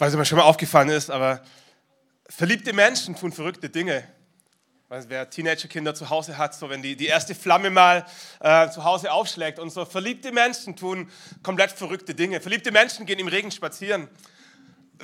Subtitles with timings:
[0.00, 1.42] weiß nicht, ob mir schon mal aufgefallen ist, aber
[2.28, 4.04] verliebte Menschen tun verrückte Dinge.
[4.88, 8.06] Weiß, wer Teenagerkinder zu Hause hat, so wenn die, die erste Flamme mal
[8.40, 9.84] äh, zu Hause aufschlägt und so.
[9.84, 11.10] Verliebte Menschen tun
[11.42, 12.40] komplett verrückte Dinge.
[12.40, 14.08] Verliebte Menschen gehen im Regen spazieren.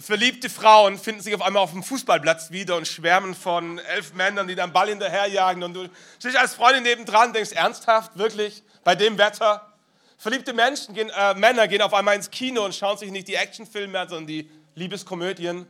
[0.00, 4.48] Verliebte Frauen finden sich auf einmal auf dem Fußballplatz wieder und schwärmen von elf Männern,
[4.48, 5.62] die dann Ball hinterherjagen.
[5.62, 9.70] Und du stehst als Freundin nebendran und denkst, ernsthaft, wirklich, bei dem Wetter?
[10.16, 13.34] Verliebte Menschen gehen, äh, Männer gehen auf einmal ins Kino und schauen sich nicht die
[13.34, 15.66] Actionfilme an, sondern die Liebeskomödien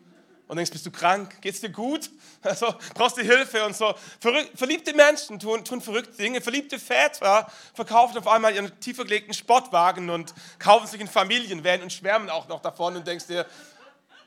[0.47, 1.41] und denkst, bist du krank?
[1.41, 2.11] Geht's dir gut?
[2.43, 3.95] Also, brauchst du Hilfe und so.
[4.21, 6.43] Verliebte Menschen tun, tun verrückte Dinge.
[6.43, 11.91] Verliebte Väter verkaufen auf einmal ihren tiefer gelegten Sportwagen und kaufen sich einen Familienvan und
[11.91, 13.47] schwärmen auch noch davon und denkst dir,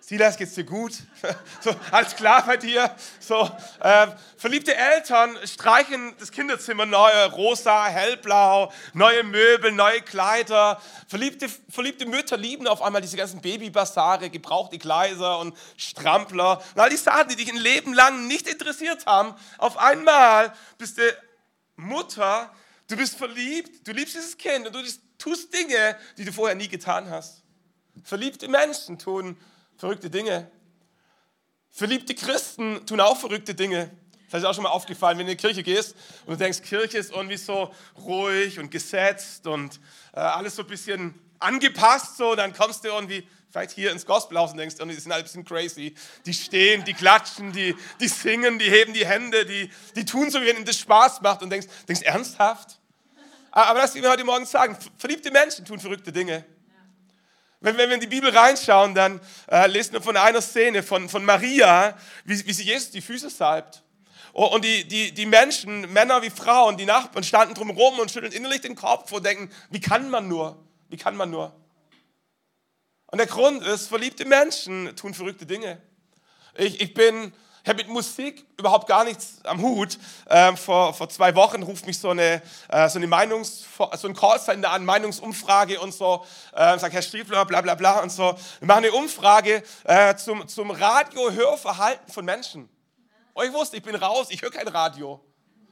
[0.09, 0.93] Silas, geht's dir gut?
[1.59, 2.95] So, alles klar bei dir?
[3.19, 4.07] So, äh,
[4.37, 10.81] verliebte Eltern streichen das Kinderzimmer neu, rosa, hellblau, neue Möbel, neue Kleider.
[11.09, 16.89] Verliebte, verliebte Mütter lieben auf einmal diese ganzen Babybasare, gebrauchte Gleiser und Strampler und all
[16.89, 19.35] die Sachen, die dich ein Leben lang nicht interessiert haben.
[19.57, 21.01] Auf einmal bist du
[21.75, 22.49] Mutter,
[22.87, 24.83] du bist verliebt, du liebst dieses Kind und du
[25.17, 27.43] tust Dinge, die du vorher nie getan hast.
[28.05, 29.37] Verliebte Menschen tun
[29.77, 30.49] verrückte Dinge.
[31.69, 33.91] Verliebte Christen tun auch verrückte Dinge.
[34.29, 36.61] Das ist auch schon mal aufgefallen, wenn du in die Kirche gehst und du denkst,
[36.63, 39.79] Kirche ist irgendwie so ruhig und gesetzt und
[40.13, 44.51] äh, alles so ein bisschen angepasst, so, dann kommst du irgendwie vielleicht hier ins Gospelhaus
[44.51, 45.95] und denkst, die sind alle ein bisschen crazy.
[46.25, 50.41] Die stehen, die klatschen, die, die singen, die heben die Hände, die, die tun so,
[50.41, 52.79] wie wenn ihnen das Spaß macht und denkst, denkst ernsthaft?
[53.51, 56.43] Aber das, wie wir heute Morgen sagen, verliebte Menschen tun verrückte Dinge.
[57.59, 59.19] Wenn, wenn wir in die Bibel reinschauen, dann
[59.49, 63.29] äh, lesen wir von einer Szene von, von Maria, wie, wie sie Jesus die Füße
[63.29, 63.83] salbt.
[64.33, 68.31] Oh, und die, die, die Menschen, Männer wie Frauen, die Nachbarn standen drumherum und schütteln
[68.31, 70.63] innerlich den Kopf und denken, wie kann man nur?
[70.89, 71.55] Wie kann man nur?
[73.07, 75.81] Und der Grund ist, verliebte Menschen tun verrückte Dinge.
[76.55, 77.33] Ich, ich bin
[77.67, 79.99] ich habe mit Musik überhaupt gar nichts am Hut.
[80.29, 83.65] Ähm, vor, vor zwei Wochen ruft mich so eine, äh, so eine Meinungs,
[83.97, 88.09] so ein Callcenter an, Meinungsumfrage und so, äh, sagt Herr Stiefler, bla bla bla und
[88.09, 88.37] so.
[88.59, 92.69] Wir machen eine Umfrage äh, zum, zum Radio-Hörverhalten von Menschen.
[93.33, 95.19] Und ich wusste, ich bin raus, ich höre kein Radio.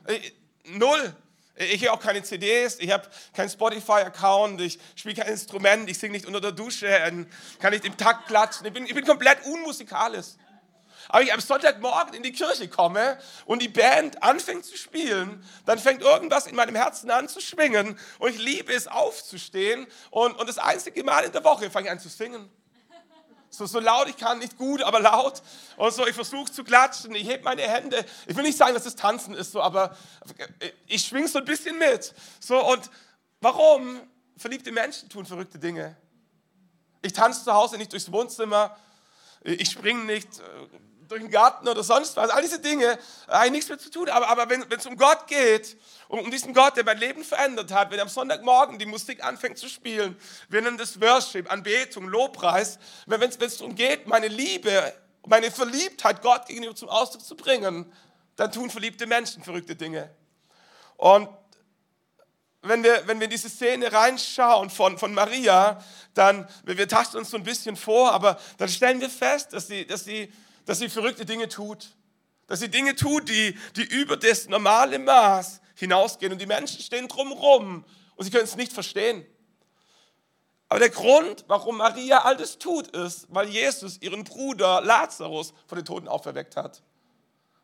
[0.06, 0.34] Ich,
[0.66, 1.16] null.
[1.56, 6.12] Ich höre auch keine CDs, ich habe keinen Spotify-Account, ich spiele kein Instrument, ich singe
[6.12, 6.90] nicht unter der Dusche,
[7.60, 8.68] kann nicht im Takt klatschen.
[8.68, 10.26] Ich bin, ich bin komplett unmusikalisch.
[11.10, 15.80] Aber ich am Sonntagmorgen in die Kirche komme und die Band anfängt zu spielen, dann
[15.80, 20.50] fängt irgendwas in meinem Herzen an zu schwingen und ich liebe es aufzustehen und, und
[20.50, 22.50] das einzige Mal in der Woche fange ich an zu singen.
[23.56, 25.42] So, so laut ich kann, nicht gut, aber laut.
[25.78, 28.04] Und so, ich versuche zu klatschen, ich hebe meine Hände.
[28.28, 29.96] Ich will nicht sagen, dass das Tanzen ist, so, aber
[30.88, 32.14] ich schwinge so ein bisschen mit.
[32.40, 32.90] So, und
[33.40, 34.02] warum?
[34.38, 35.96] Verliebte Menschen tun verrückte Dinge.
[37.02, 38.76] Ich tanze zu Hause nicht durchs Wohnzimmer,
[39.42, 40.28] ich springe nicht
[41.08, 42.30] durch den Garten oder sonst was.
[42.30, 44.10] All diese Dinge haben nichts mehr zu tun.
[44.10, 45.78] Aber, aber wenn es um Gott geht,
[46.08, 49.58] um, um diesen Gott, der mein Leben verändert hat, wenn am Sonntagmorgen die Musik anfängt
[49.58, 50.18] zu spielen,
[50.50, 54.94] wenn das Worship, Anbetung, Lobpreis, wenn es darum geht, meine Liebe,
[55.26, 57.92] meine Verliebtheit Gott gegenüber zum Ausdruck zu bringen,
[58.36, 60.10] dann tun verliebte Menschen verrückte Dinge.
[60.98, 61.30] Und
[62.62, 65.82] wenn wir, wenn wir in diese Szene reinschauen von, von Maria,
[66.14, 69.68] dann, wir, wir tasten uns so ein bisschen vor, aber dann stellen wir fest, dass
[69.68, 70.32] sie, dass sie
[70.66, 71.96] dass sie verrückte Dinge tut.
[72.48, 76.32] Dass sie Dinge tut, die, die über das normale Maß hinausgehen.
[76.32, 79.26] Und die Menschen stehen drumherum und sie können es nicht verstehen.
[80.68, 85.78] Aber der Grund, warum Maria all das tut, ist, weil Jesus ihren Bruder Lazarus von
[85.78, 86.82] den Toten auferweckt hat.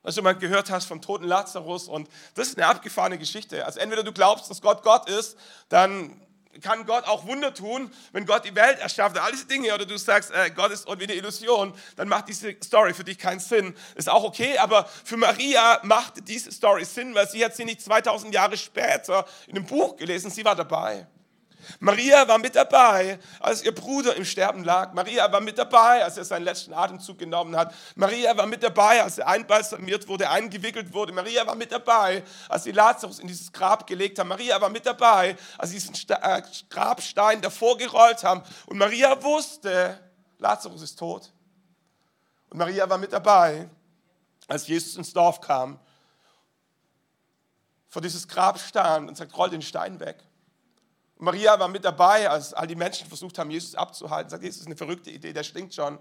[0.04, 3.66] Dass du mal gehört hast vom toten Lazarus und das ist eine abgefahrene Geschichte.
[3.66, 5.38] Also entweder du glaubst, dass Gott Gott ist,
[5.70, 6.22] dann
[6.62, 9.98] kann Gott auch Wunder tun, wenn Gott die Welt erschafft all diese Dinge, oder du
[9.98, 13.76] sagst, äh, Gott ist irgendwie eine Illusion, dann macht diese Story für dich keinen Sinn.
[13.96, 17.82] Ist auch okay, aber für Maria machte diese Story Sinn, weil sie hat sie nicht
[17.82, 21.08] 2000 Jahre später in einem Buch gelesen, sie war dabei.
[21.80, 24.94] Maria war mit dabei, als ihr Bruder im Sterben lag.
[24.94, 27.74] Maria war mit dabei, als er seinen letzten Atemzug genommen hat.
[27.96, 31.14] Maria war mit dabei, als er einbalsamiert wurde, eingewickelt wurde.
[31.14, 34.30] Maria war mit dabei, als sie Lazarus in dieses Grab gelegt haben.
[34.30, 38.44] Maria war mit dabei, als sie diesen äh, Grabstein davor gerollt haben.
[38.66, 40.00] Und Maria wusste,
[40.38, 41.32] Lazarus ist tot.
[42.50, 43.70] Und Maria war mit dabei,
[44.48, 45.80] als Jesus ins Dorf kam,
[47.88, 50.24] vor dieses Grab stand und sagt, roll den Stein weg.
[51.22, 54.32] Maria war mit dabei, als all die Menschen versucht haben, Jesus abzuhalten.
[54.32, 56.00] Sagt, Jesus ist eine verrückte Idee, der stinkt schon.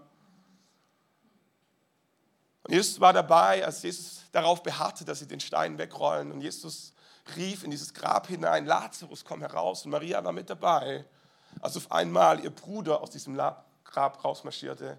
[2.62, 6.32] Und Jesus war dabei, als Jesus darauf beharrte, dass sie den Stein wegrollen.
[6.32, 6.94] Und Jesus
[7.36, 9.84] rief in dieses Grab hinein, Lazarus, komm heraus.
[9.84, 11.04] Und Maria war mit dabei,
[11.60, 14.98] als auf einmal ihr Bruder aus diesem Grab rausmarschierte.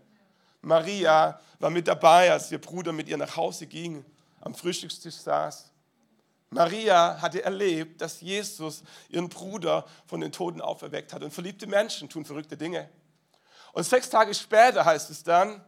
[0.62, 4.06] Maria war mit dabei, als ihr Bruder mit ihr nach Hause ging,
[4.40, 5.71] am Frühstückstisch saß.
[6.52, 11.24] Maria hatte erlebt, dass Jesus ihren Bruder von den Toten auferweckt hat.
[11.24, 12.90] Und verliebte Menschen tun verrückte Dinge.
[13.72, 15.64] Und sechs Tage später heißt es dann,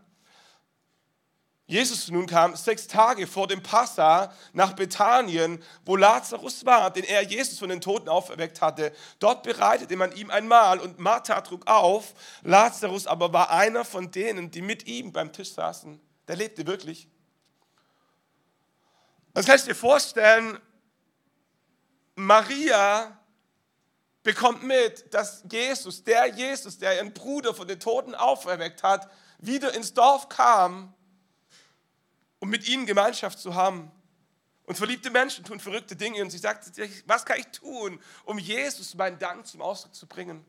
[1.65, 7.21] Jesus nun kam sechs Tage vor dem Passa nach Bethanien, wo Lazarus war, den er
[7.21, 8.91] Jesus von den Toten auferweckt hatte.
[9.19, 12.13] Dort bereitete man ihm ein Mahl und Martha trug auf.
[12.41, 16.01] Lazarus aber war einer von denen, die mit ihm beim Tisch saßen.
[16.27, 17.07] Der lebte wirklich.
[19.33, 20.59] Das kannst du dir vorstellen,
[22.15, 23.17] Maria
[24.23, 29.73] bekommt mit, dass Jesus, der Jesus, der ihren Bruder von den Toten auferweckt hat, wieder
[29.73, 30.93] ins Dorf kam,
[32.39, 33.91] um mit ihnen Gemeinschaft zu haben.
[34.65, 36.71] Und verliebte Menschen tun verrückte Dinge und sie sagt,
[37.05, 40.45] was kann ich tun, um Jesus meinen Dank zum Ausdruck zu bringen?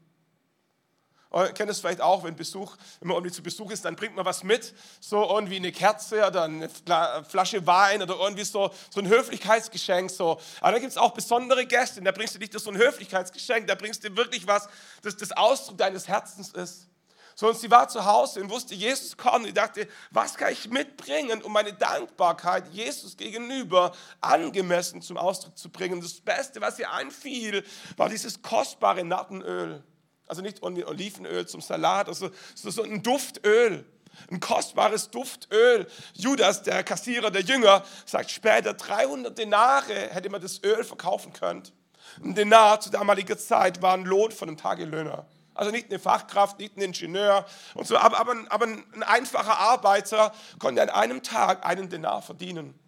[1.35, 4.15] Ihr kennt es vielleicht auch, wenn Besuch, wenn man irgendwie zu Besuch ist, dann bringt
[4.15, 9.01] man was mit, so irgendwie eine Kerze oder eine Flasche Wein oder irgendwie so, so
[9.01, 10.11] ein Höflichkeitsgeschenk.
[10.11, 10.41] So.
[10.61, 13.67] Aber dann gibt es auch besondere Gäste, da bringst du nicht nur so ein Höflichkeitsgeschenk,
[13.67, 14.69] da bringst du wirklich was,
[15.03, 16.89] das das Ausdruck deines Herzens ist.
[17.37, 19.47] So, und sie war zu Hause und wusste, Jesus kommt.
[19.47, 25.69] Und dachte, was kann ich mitbringen, um meine Dankbarkeit Jesus gegenüber angemessen zum Ausdruck zu
[25.69, 26.01] bringen?
[26.01, 27.65] Das Beste, was ihr einfiel,
[27.97, 29.83] war dieses kostbare Nattenöl.
[30.26, 33.85] Also nicht Olivenöl zum Salat, also so ein Duftöl,
[34.31, 35.87] ein kostbares Duftöl.
[36.15, 41.62] Judas, der Kassierer der Jünger, sagt später, 300 Denare hätte man das Öl verkaufen können.
[42.23, 45.26] Ein Denar zu damaliger Zeit war ein Lohn von einem Tagelöhner.
[45.55, 50.32] Also nicht eine Fachkraft, nicht ein Ingenieur und so, aber, aber, aber ein einfacher Arbeiter
[50.59, 52.79] konnte an einem Tag einen Denar verdienen.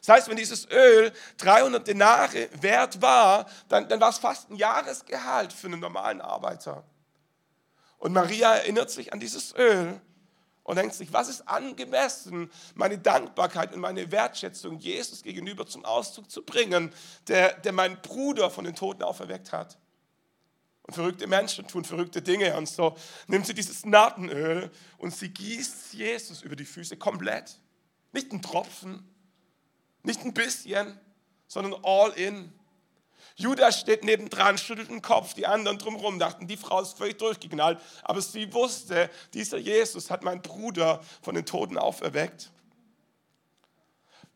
[0.00, 4.56] Das heißt, wenn dieses Öl 300 Denare wert war, dann, dann war es fast ein
[4.56, 6.84] Jahresgehalt für einen normalen Arbeiter.
[7.98, 10.00] Und Maria erinnert sich an dieses Öl
[10.62, 16.30] und denkt sich, was ist angemessen, meine Dankbarkeit und meine Wertschätzung Jesus gegenüber zum Ausdruck
[16.30, 16.94] zu bringen,
[17.28, 19.78] der, der meinen Bruder von den Toten auferweckt hat.
[20.82, 22.56] Und verrückte Menschen tun verrückte Dinge.
[22.56, 22.96] Und so
[23.26, 27.58] nimmt sie dieses Natenöl und sie gießt Jesus über die Füße komplett.
[28.12, 29.09] Nicht ein Tropfen,
[30.02, 30.98] nicht ein bisschen,
[31.46, 32.52] sondern all in.
[33.36, 37.80] Judas steht nebendran, schüttelt den Kopf, die anderen drumherum dachten, die Frau ist völlig durchgeknallt.
[38.02, 42.50] Aber sie wusste, dieser Jesus hat meinen Bruder von den Toten auferweckt.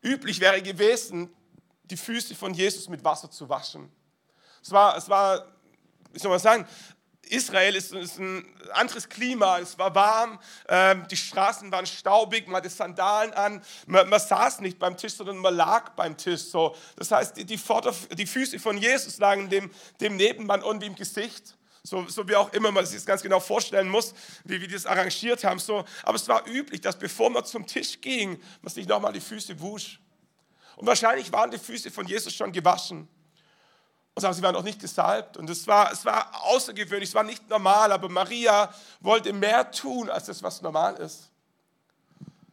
[0.01, 1.29] Üblich wäre gewesen,
[1.83, 3.91] die Füße von Jesus mit Wasser zu waschen.
[4.61, 5.55] Es war, es war
[6.15, 6.65] wie soll man sagen,
[7.29, 12.57] Israel ist, ist, ein anderes Klima, es war warm, ähm, die Straßen waren staubig, man
[12.57, 16.43] hatte Sandalen an, man, man, saß nicht beim Tisch, sondern man lag beim Tisch.
[16.43, 16.75] So.
[16.95, 20.95] Das heißt, die, die, Vorder-, die Füße von Jesus lagen dem, dem Nebenmann irgendwie im
[20.95, 21.55] Gesicht.
[21.83, 24.87] So, so, wie auch immer man sich das ganz genau vorstellen muss, wie wir das
[24.87, 25.59] arrangiert haben.
[25.59, 25.85] So.
[26.03, 29.59] Aber es war üblich, dass bevor man zum Tisch ging, man sich nochmal die Füße
[29.59, 29.99] wusch.
[30.77, 33.07] Und wahrscheinlich waren die Füße von Jesus schon gewaschen.
[34.17, 35.35] Sagen, sie waren auch nicht gesalbt.
[35.35, 40.09] Und es war, es war außergewöhnlich, es war nicht normal, aber Maria wollte mehr tun,
[40.09, 41.29] als das, was normal ist.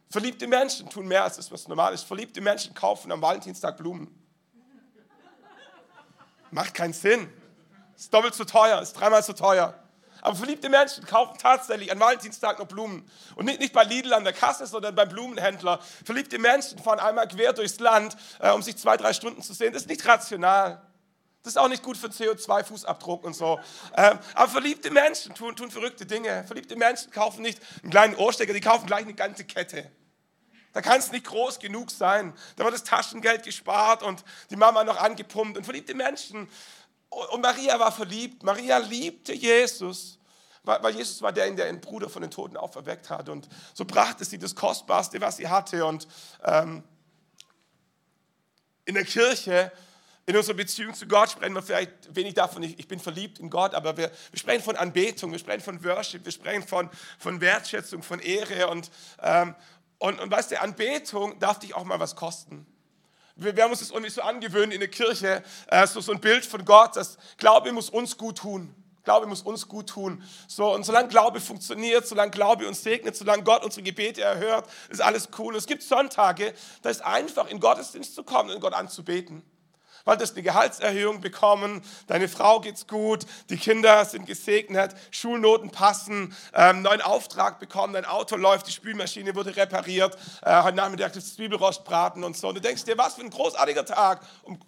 [0.09, 2.03] Verliebte Menschen tun mehr, als das, was normal ist.
[2.03, 4.13] Verliebte Menschen kaufen am Valentinstag Blumen.
[6.51, 7.31] Macht keinen Sinn.
[7.95, 9.73] Ist doppelt so teuer, ist dreimal so teuer.
[10.21, 13.09] Aber verliebte Menschen kaufen tatsächlich an Valentinstag noch Blumen.
[13.35, 15.79] Und nicht, nicht bei Lidl an der Kasse, sondern beim Blumenhändler.
[16.05, 19.73] Verliebte Menschen fahren einmal quer durchs Land, äh, um sich zwei, drei Stunden zu sehen.
[19.73, 20.81] Das ist nicht rational.
[21.43, 23.59] Das ist auch nicht gut für CO2-Fußabdruck und so.
[23.97, 26.45] Ähm, aber verliebte Menschen tun, tun verrückte Dinge.
[26.45, 29.91] Verliebte Menschen kaufen nicht einen kleinen Ohrstecker, die kaufen gleich eine ganze Kette.
[30.71, 32.33] Da kann es nicht groß genug sein.
[32.55, 35.57] Da wird das Taschengeld gespart und die Mama noch angepumpt.
[35.57, 36.49] Und verliebte Menschen.
[37.09, 38.41] Und Maria war verliebt.
[38.43, 40.19] Maria liebte Jesus,
[40.63, 43.27] weil Jesus war der, der ihren Bruder von den Toten auferweckt hat.
[43.27, 45.85] Und so brachte sie das Kostbarste, was sie hatte.
[45.85, 46.07] Und
[46.41, 46.83] ähm,
[48.85, 49.73] in der Kirche
[50.25, 53.49] in unserer Beziehung zu Gott sprechen wir vielleicht wenig davon, ich, ich bin verliebt in
[53.49, 56.89] Gott, aber wir, wir, sprechen von Anbetung, wir sprechen von Worship, wir sprechen von,
[57.19, 58.89] von Wertschätzung, von Ehre und,
[59.21, 59.55] ähm,
[59.99, 62.65] und, und weißt du, Anbetung darf dich auch mal was kosten.
[63.35, 66.21] Wir, wir haben uns das irgendwie so angewöhnt in der Kirche, äh, so, so ein
[66.21, 68.73] Bild von Gott, dass Glaube muss uns gut tun.
[69.03, 70.23] Glaube muss uns gut tun.
[70.47, 75.01] So, und solange Glaube funktioniert, solange Glaube uns segnet, solange Gott unsere Gebete erhört, ist
[75.01, 75.53] alles cool.
[75.53, 79.43] Und es gibt Sonntage, da ist einfach in Gottesdienst zu kommen und Gott anzubeten
[80.05, 86.81] hast eine Gehaltserhöhung bekommen, deine Frau geht's gut, die Kinder sind gesegnet, Schulnoten passen, ähm,
[86.81, 92.23] neuen Auftrag bekommen, dein Auto läuft, die Spülmaschine wurde repariert, äh, heute Nachmittag das Zwiebelrostbraten
[92.23, 92.49] und so.
[92.49, 94.59] Und du denkst dir, was für ein großartiger Tag, um,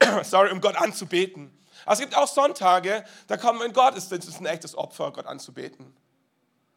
[0.22, 1.52] sorry, um Gott anzubeten.
[1.84, 5.12] Aber es gibt auch Sonntage, da kommen wir in Gottesdienst, das ist ein echtes Opfer,
[5.12, 5.94] Gott anzubeten.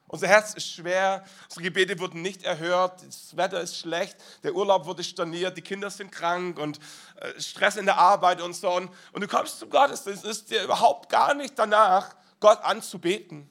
[0.10, 4.88] Unser Herz ist schwer, unsere Gebete wurden nicht erhört, das Wetter ist schlecht, der Urlaub
[4.88, 6.80] wurde storniert, die Kinder sind krank und
[7.18, 8.72] äh, Stress in der Arbeit und so.
[8.72, 13.48] Und, du kommst zu Gott, es ist dir überhaupt gar nicht danach, Gott anzubeten.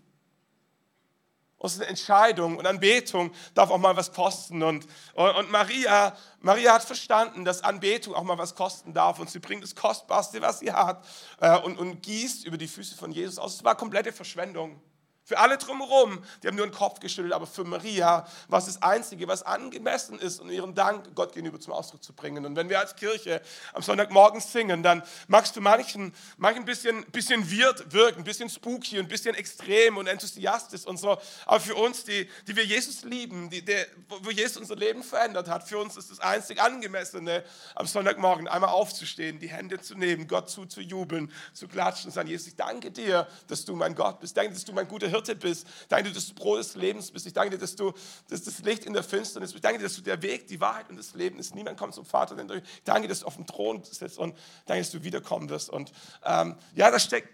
[1.61, 4.61] Das ist eine Entscheidung und Anbetung darf auch mal was kosten.
[4.65, 4.85] Und,
[5.15, 9.21] und Maria, Maria hat verstanden, dass Anbetung auch mal was kosten darf.
[9.21, 11.05] Und sie bringt das Kostbarste, was sie hat,
[11.41, 13.55] äh, und, und gießt über die Füße von Jesus aus.
[13.55, 14.81] Es war komplette Verschwendung.
[15.29, 18.81] Für alle drumherum, die haben nur den Kopf geschüttelt, aber für Maria war es das
[18.81, 22.47] Einzige, was angemessen ist, um ihren Dank Gott gegenüber zum Ausdruck zu bringen.
[22.47, 23.43] Und wenn wir als Kirche
[23.75, 28.49] am Sonntagmorgen singen, dann magst du manchen, manchen ein bisschen, bisschen weird wirken, ein bisschen
[28.49, 31.19] spooky, ein bisschen extrem und enthusiastisch und so.
[31.45, 35.47] Aber für uns, die, die wir Jesus lieben, die, der, wo Jesus unser Leben verändert
[35.47, 37.45] hat, für uns ist das einzig Angemessene,
[37.75, 42.47] am Sonntagmorgen einmal aufzustehen, die Hände zu nehmen, Gott zuzujubeln, zu klatschen und sagen, Jesus,
[42.47, 44.35] ich danke dir, dass du mein Gott bist.
[44.35, 45.67] Danke, dass du mein guter Hirte Hirte bist.
[45.83, 47.27] Ich danke dir, dass du Brot des Lebens bist.
[47.27, 47.93] Ich danke dir, dass du
[48.29, 49.57] dass das Licht in der Finsternis bist.
[49.57, 51.55] Ich danke dir, dass du der Weg, die Wahrheit und das Leben ist.
[51.55, 52.37] Niemand kommt zum Vater.
[52.37, 55.49] Denn ich danke dir, dass du auf dem Thron sitzt und danke, dass du wiederkommen
[55.49, 55.71] wirst.
[55.71, 55.93] Und
[56.25, 57.29] ähm, ja, da steckt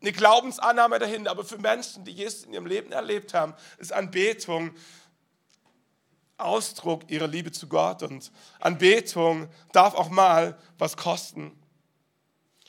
[0.00, 1.30] eine Glaubensannahme dahinter.
[1.30, 4.74] Aber für Menschen, die Jesus in ihrem Leben erlebt haben, ist Anbetung
[6.36, 8.02] Ausdruck ihrer Liebe zu Gott.
[8.02, 11.58] Und Anbetung darf auch mal was kosten.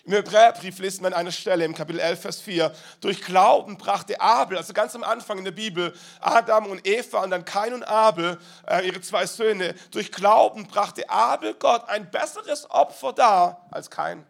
[0.06, 4.20] Im Hebräerbrief lesen wir an einer Stelle im Kapitel 11, Vers 4, durch Glauben brachte
[4.22, 7.84] Abel, also ganz am Anfang in der Bibel, Adam und Eva und dann Kain und
[7.84, 13.90] Abel, äh, ihre zwei Söhne, durch Glauben brachte Abel Gott ein besseres Opfer dar als
[13.90, 14.26] Kain.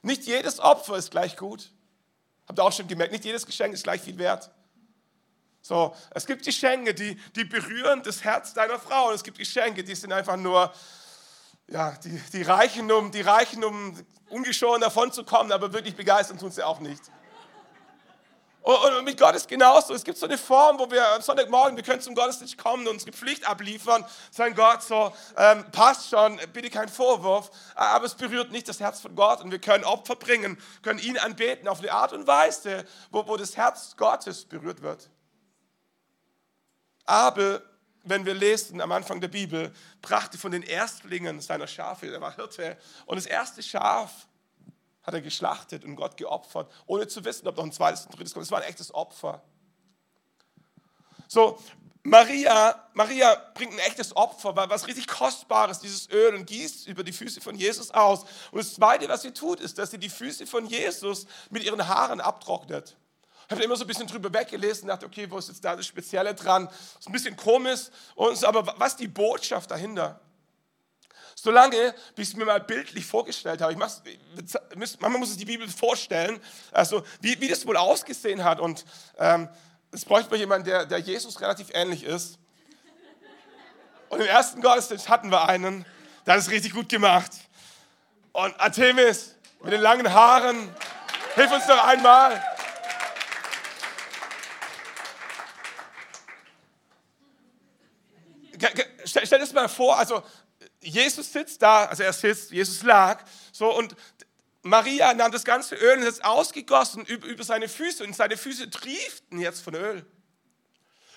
[0.00, 1.70] Nicht jedes Opfer ist gleich gut.
[2.48, 4.50] Habt ihr auch schon gemerkt, nicht jedes Geschenk ist gleich viel wert.
[5.60, 9.84] So, es gibt Geschenke, die, die berühren das Herz deiner Frau und es gibt Geschenke,
[9.84, 10.72] die sind einfach nur,
[11.72, 13.96] ja, die, die reichen um, die reichen um
[14.28, 17.02] ungeschoren davon zu kommen, aber wirklich begeistern tun sie auch nicht.
[18.62, 19.92] Und mit Gott ist genauso.
[19.92, 22.94] Es gibt so eine Form, wo wir am Sonntagmorgen, wir können zum Gottesdienst kommen und
[22.94, 28.52] unsere Pflicht abliefern, sagen Gott so, ähm, passt schon, bitte kein Vorwurf, aber es berührt
[28.52, 31.90] nicht das Herz von Gott und wir können Opfer bringen, können ihn anbeten auf eine
[31.90, 35.10] Art und Weise, wo, wo das Herz Gottes berührt wird.
[37.04, 37.62] Abel
[38.04, 42.34] wenn wir lesen am Anfang der Bibel, brachte von den Erstlingen seiner Schafe, er war
[42.34, 44.26] Hirte, und das erste Schaf
[45.02, 48.32] hat er geschlachtet und Gott geopfert, ohne zu wissen, ob noch ein zweites und drittes
[48.32, 48.46] kommt.
[48.46, 49.42] Es war ein echtes Opfer.
[51.26, 51.58] So,
[52.04, 57.12] Maria, Maria bringt ein echtes Opfer, was richtig Kostbares, dieses Öl, und gießt über die
[57.12, 58.24] Füße von Jesus aus.
[58.50, 61.86] Und das Zweite, was sie tut, ist, dass sie die Füße von Jesus mit ihren
[61.86, 62.96] Haaren abtrocknet.
[63.52, 65.76] Ich habe immer so ein bisschen drüber weggelesen und dachte, okay, wo ist jetzt da
[65.76, 66.70] das Spezielle dran?
[66.98, 67.80] Ist ein bisschen komisch,
[68.14, 70.18] und, aber was ist die Botschaft dahinter?
[71.34, 76.40] Solange, bis ich mir mal bildlich vorgestellt habe, ich manchmal muss sich die Bibel vorstellen,
[76.70, 78.58] also wie, wie das wohl ausgesehen hat.
[78.58, 78.86] Und
[79.18, 79.50] ähm,
[79.90, 82.38] es bräuchte man jemanden, der, der Jesus relativ ähnlich ist.
[84.08, 85.84] Und im ersten Gottesdienst hatten wir einen,
[86.24, 87.32] der hat es richtig gut gemacht.
[88.32, 90.74] Und Artemis mit den langen Haaren,
[91.34, 92.42] hilf uns doch einmal.
[99.12, 100.22] Stell, stell das mal vor, also
[100.80, 103.94] Jesus sitzt da, also er sitzt, Jesus lag, so und
[104.62, 108.70] Maria nahm das ganze Öl und hat es ausgegossen über, seine Füße und seine Füße
[108.70, 110.06] trieften jetzt von Öl.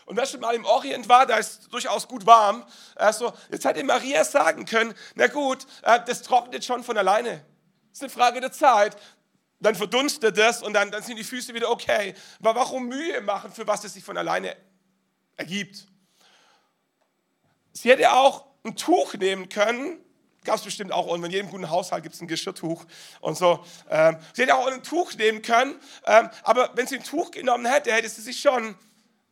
[0.06, 2.66] Und wer schon mal im Orient war, da ist durchaus gut warm.
[2.96, 7.46] Also, jetzt hätte Maria sagen können, na gut, äh, das trocknet schon von alleine.
[7.92, 8.98] Das ist eine Frage der Zeit.
[9.62, 12.14] Dann verdunstet das und dann, dann sind die Füße wieder okay.
[12.40, 14.58] Aber warum Mühe machen, für was es sich von alleine
[15.38, 15.88] ergibt?
[17.78, 20.00] Sie hätte auch ein Tuch nehmen können.
[20.46, 22.86] Gab es bestimmt auch, und in jedem guten Haushalt gibt es ein Geschirrtuch
[23.20, 23.66] und so.
[23.90, 27.66] Ähm, sie hätte auch ein Tuch nehmen können, ähm, aber wenn sie ein Tuch genommen
[27.66, 28.76] hätte, hätte sie sich schon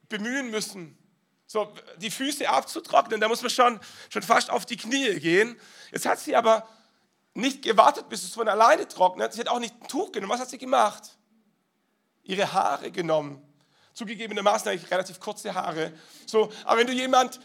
[0.10, 0.98] bemühen müssen,
[1.46, 3.22] so die Füße abzutrocknen.
[3.22, 5.56] Da muss man schon, schon fast auf die Knie gehen.
[5.92, 6.68] Jetzt hat sie aber
[7.36, 9.34] nicht gewartet, bis es von alleine trocknet.
[9.34, 10.34] Sie hat auch nicht ein Tuch genommen.
[10.34, 11.16] Was hat sie gemacht?
[12.24, 13.42] Ihre Haare genommen.
[13.94, 15.94] Zugegebenermaßen eigentlich relativ kurze Haare.
[16.26, 17.40] So, aber wenn du jemand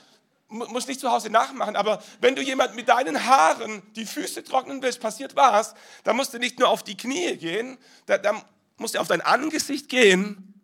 [0.49, 4.83] musst nicht zu Hause nachmachen, aber wenn du jemand mit deinen Haaren die Füße trocknen
[4.83, 5.75] willst, passiert was,
[6.05, 8.43] dann musst du nicht nur auf die Knie gehen, da, da
[8.79, 10.55] musst du auf dein Angesicht gehen,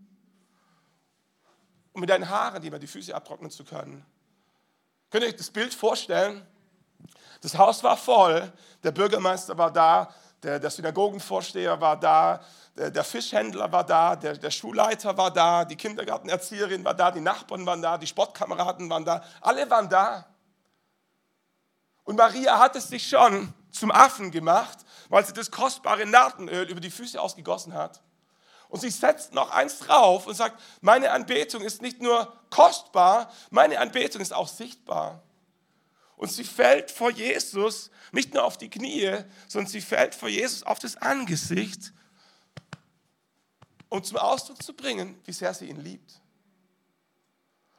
[1.92, 4.04] um mit deinen Haaren jemand die Füße abtrocknen zu können.
[5.10, 6.46] Könnt ihr euch das Bild vorstellen?
[7.42, 8.50] Das Haus war voll,
[8.82, 12.40] der Bürgermeister war da, der, der Synagogenvorsteher war da,
[12.76, 17.20] der, der Fischhändler war da, der, der, Schulleiter war da, die Kindergartenerzieherin war da, die
[17.20, 20.26] Nachbarn waren da, die Sportkameraden waren da, alle waren da.
[22.04, 26.80] Und Maria hat es sich schon zum Affen gemacht, weil sie das kostbare Nartenöl über
[26.80, 28.02] die Füße ausgegossen hat.
[28.68, 33.78] Und sie setzt noch eins drauf und sagt, meine Anbetung ist nicht nur kostbar, meine
[33.80, 35.22] Anbetung ist auch sichtbar.
[36.16, 39.12] Und sie fällt vor Jesus nicht nur auf die Knie,
[39.48, 41.92] sondern sie fällt vor Jesus auf das Angesicht,
[43.88, 46.20] um zum Ausdruck zu bringen, wie sehr sie ihn liebt.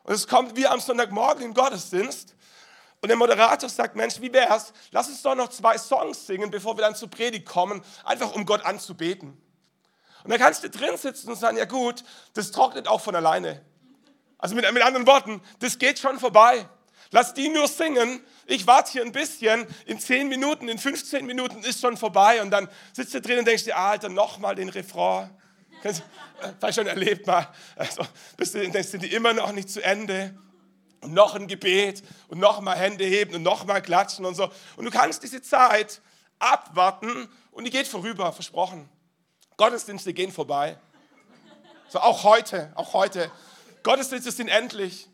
[0.03, 2.35] Und es kommt wie am Sonntagmorgen im Gottesdienst
[3.01, 4.73] und der Moderator sagt, Mensch, wie wär's?
[4.91, 8.45] Lass uns doch noch zwei Songs singen, bevor wir dann zur Predigt kommen, einfach um
[8.45, 9.41] Gott anzubeten.
[10.23, 13.63] Und dann kannst du drin sitzen und sagen, ja gut, das trocknet auch von alleine.
[14.39, 16.67] Also mit, mit anderen Worten, das geht schon vorbei.
[17.15, 18.19] Lass die nur singen.
[18.45, 19.65] Ich warte hier ein bisschen.
[19.85, 22.41] In 10 Minuten, in 15 Minuten ist schon vorbei.
[22.41, 25.29] Und dann sitzt du drin und denkst dir, Alter, nochmal den Refrain.
[25.79, 26.03] Vielleicht
[26.61, 27.47] äh, schon erlebt mal.
[27.77, 28.05] Also,
[28.35, 30.37] bis du denkst, sind die immer noch nicht zu Ende.
[30.99, 34.51] Und noch ein Gebet und nochmal Hände heben und nochmal klatschen und so.
[34.75, 36.01] Und du kannst diese Zeit
[36.37, 38.89] abwarten und die geht vorüber, versprochen.
[39.55, 40.77] Gottesdienste gehen vorbei.
[41.87, 43.31] So auch heute, auch heute.
[43.83, 45.07] Gottesdienste sind endlich.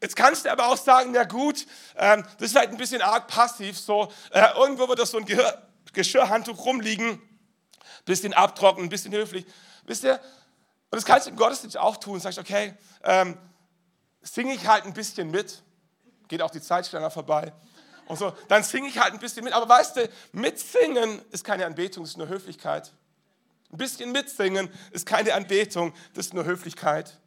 [0.00, 3.28] Jetzt kannst du aber auch sagen, ja gut, ähm, das ist vielleicht ein bisschen arg
[3.28, 5.62] passiv, so äh, irgendwo wird da so ein Gehör,
[5.92, 7.20] Geschirrhandtuch rumliegen,
[8.04, 9.46] bisschen abtrocknen, ein bisschen höflich.
[9.84, 10.20] Wisst ihr,
[10.90, 13.36] und das kannst du im Gottesdienst auch tun, sagst, okay, ähm,
[14.22, 15.62] singe ich halt ein bisschen mit,
[16.28, 17.52] geht auch die Zeit schneller vorbei.
[18.06, 19.52] Und so, dann singe ich halt ein bisschen mit.
[19.52, 22.92] Aber weißt du, mitsingen ist keine Anbetung, das ist nur Höflichkeit.
[23.72, 27.18] Ein bisschen mitsingen ist keine Anbetung, das ist nur Höflichkeit.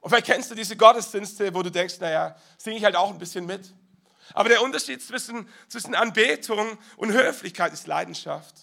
[0.00, 3.18] Und vielleicht kennst du diese Gottesdienste, wo du denkst, naja, singe ich halt auch ein
[3.18, 3.72] bisschen mit.
[4.34, 8.54] Aber der Unterschied zwischen, zwischen Anbetung und Höflichkeit ist Leidenschaft.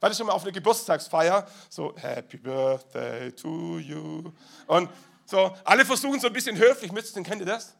[0.00, 1.46] War das schon mal auf einer Geburtstagsfeier?
[1.68, 4.32] So, Happy Birthday to you.
[4.66, 4.90] Und
[5.26, 7.28] so, alle versuchen so ein bisschen höflich mitzusingen.
[7.28, 7.74] Kennt ihr das?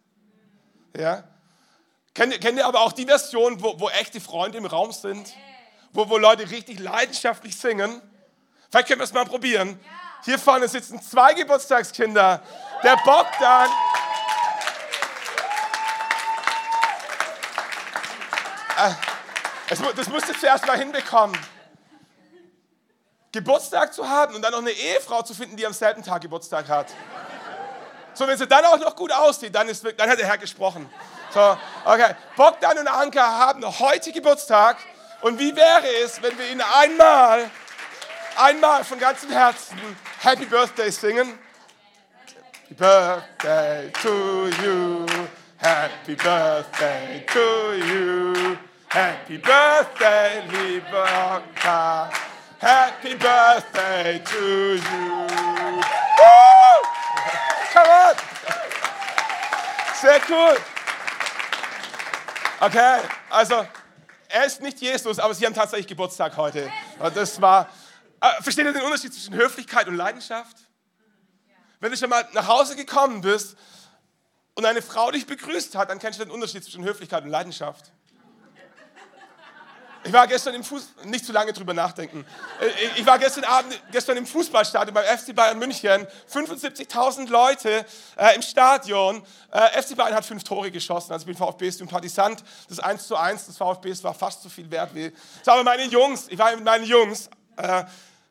[0.96, 1.24] Ja?
[2.14, 5.32] Kennt kennt ihr aber auch die Version, wo, wo echte Freunde im Raum sind?
[5.92, 8.02] Wo, wo Leute richtig leidenschaftlich singen?
[8.70, 9.78] Vielleicht können wir es mal probieren.
[10.24, 12.42] Hier vorne sitzen zwei Geburtstagskinder.
[12.82, 13.70] Der Bogdan.
[18.76, 18.90] Äh,
[19.96, 21.38] das musst du zuerst mal hinbekommen.
[23.32, 26.68] Geburtstag zu haben und dann noch eine Ehefrau zu finden, die am selben Tag Geburtstag
[26.68, 26.86] hat.
[28.14, 30.90] So, wenn sie dann auch noch gut aussieht, dann, ist, dann hat der Herr gesprochen.
[31.32, 32.14] So, okay.
[32.36, 34.78] Bogdan und Anka haben heute Geburtstag.
[35.20, 37.50] Und wie wäre es, wenn wir ihnen einmal,
[38.38, 39.78] einmal von ganzem Herzen
[40.20, 41.38] Happy Birthday singen?
[42.68, 45.06] Happy Birthday to you.
[45.56, 48.56] Happy Birthday to you.
[48.88, 52.10] Happy Birthday, lieber Anka.
[52.60, 55.26] Happy birthday to you.
[56.18, 56.82] Woo!
[57.72, 58.16] Come on.
[60.00, 60.56] Sehr cool.
[62.60, 62.98] Okay,
[63.30, 63.64] also
[64.28, 66.68] er ist nicht Jesus, aber sie haben tatsächlich Geburtstag heute.
[66.98, 67.68] Und das war.
[68.20, 70.56] Äh, versteht ihr den Unterschied zwischen Höflichkeit und Leidenschaft?
[71.80, 73.56] Wenn du schon mal nach Hause gekommen bist
[74.54, 77.92] und eine Frau dich begrüßt hat, dann kennst du den Unterschied zwischen Höflichkeit und Leidenschaft.
[80.04, 82.24] Ich war gestern im Fußball, nicht zu lange drüber nachdenken.
[82.96, 86.06] Ich war gestern Abend, gestern im Fußballstadion beim FC Bayern München.
[86.32, 87.84] 75.000 Leute
[88.16, 89.22] äh, im Stadion.
[89.50, 91.12] Äh, FC Bayern hat fünf Tore geschossen.
[91.12, 92.42] Also ich bin VfB-Sympathisant.
[92.68, 95.12] Das 1 zu 1 des VfBs war fast so viel wert wie.
[95.40, 97.28] Das aber meine Jungs, ich war mit meinen Jungs.
[97.56, 97.84] Äh,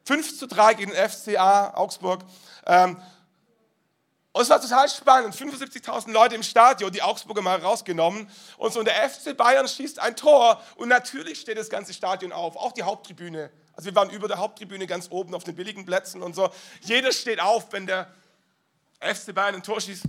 [0.08, 2.22] 5 zu 3 gegen den FCA Augsburg.
[2.66, 2.98] Ähm,
[4.32, 5.36] und es war total spannend.
[5.36, 8.30] 75.000 Leute im Stadion, die Augsburger mal rausgenommen.
[8.58, 10.62] Und so, und der FC Bayern schießt ein Tor.
[10.78, 13.52] Und natürlich steht das ganze Stadion auf, auch die Haupttribüne.
[13.74, 16.50] Also wir waren über der Haupttribüne ganz oben auf den billigen Plätzen und so.
[16.82, 18.08] Jeder steht auf, wenn der
[19.02, 20.04] FC Bayern ein Tor schießt.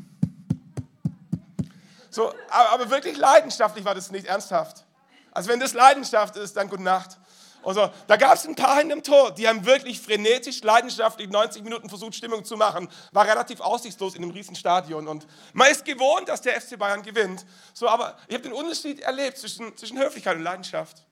[2.11, 4.85] So, aber, aber wirklich leidenschaftlich war das nicht ernsthaft.
[5.33, 7.19] Also wenn das Leidenschaft ist, dann gute Nacht.
[7.69, 11.63] Also, da gab es ein paar in dem Tor, die haben wirklich frenetisch, leidenschaftlich 90
[11.63, 12.89] Minuten versucht, Stimmung zu machen.
[13.13, 15.07] War relativ aussichtslos in einem riesen Stadion.
[15.07, 17.45] Und man ist gewohnt, dass der FC Bayern gewinnt.
[17.75, 21.05] So, aber ich habe den Unterschied erlebt zwischen, zwischen Höflichkeit und Leidenschaft.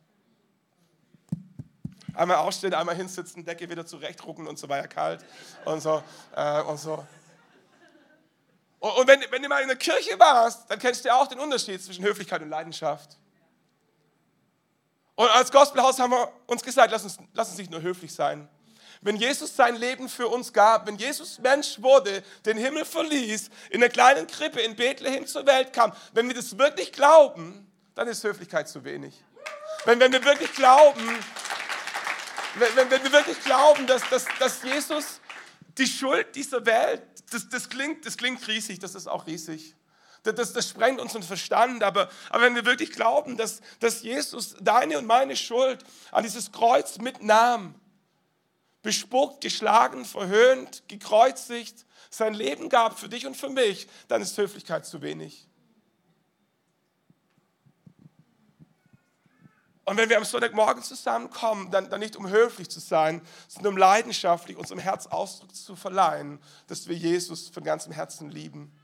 [2.15, 5.23] Einmal aufstehen, einmal hinsitzen, Decke wieder zurechtrucken und so war ja kalt
[5.67, 6.03] und so.
[6.35, 7.07] Äh, und so.
[8.79, 11.27] Und, und wenn, wenn du mal in der Kirche warst, dann kennst du ja auch
[11.27, 13.19] den Unterschied zwischen Höflichkeit und Leidenschaft.
[15.17, 18.49] Und als Gospelhaus haben wir uns gesagt, lass uns, lass uns nicht nur höflich sein.
[19.01, 23.83] Wenn Jesus sein Leben für uns gab, wenn Jesus Mensch wurde, den Himmel verließ, in
[23.83, 28.25] einer kleinen Krippe in Bethlehem zur Welt kam, wenn wir das wirklich glauben, dann ist
[28.25, 29.23] Höflichkeit zu wenig.
[29.85, 31.19] Wenn, wenn wir wirklich glauben,
[32.57, 35.21] wenn, wenn, wenn wir wirklich glauben, dass, dass, dass Jesus
[35.79, 39.75] die Schuld dieser Welt, das, das, klingt, das klingt riesig, das ist auch riesig.
[40.33, 41.83] Das, das sprengt unseren Verstand.
[41.83, 46.53] Aber, aber wenn wir wirklich glauben, dass, dass Jesus deine und meine Schuld an dieses
[46.53, 47.75] Kreuz mitnahm,
[48.83, 54.87] bespuckt, geschlagen, verhöhnt, gekreuzigt, sein Leben gab für dich und für mich, dann ist Höflichkeit
[54.87, 55.49] zu wenig.
[59.87, 63.79] Und wenn wir am Sonntagmorgen zusammenkommen, dann, dann nicht um höflich zu sein, sondern um
[63.79, 68.77] leidenschaftlich unserem Herz Ausdruck zu verleihen, dass wir Jesus von ganzem Herzen lieben.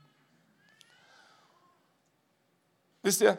[3.03, 3.37] Wisst ihr,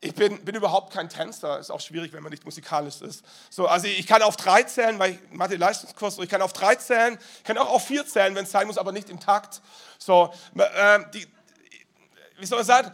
[0.00, 3.24] ich bin, bin überhaupt kein Tänzer, ist auch schwierig, wenn man nicht musikalisch ist.
[3.50, 6.52] So, also ich kann auf drei zählen, weil ich Mathe Leistungskurs, so ich kann auf
[6.52, 9.60] drei zählen, kann auch auf vier zählen, wenn es sein muss, aber nicht im Takt.
[9.98, 11.26] So, äh, die,
[12.38, 12.92] wie soll man sagen,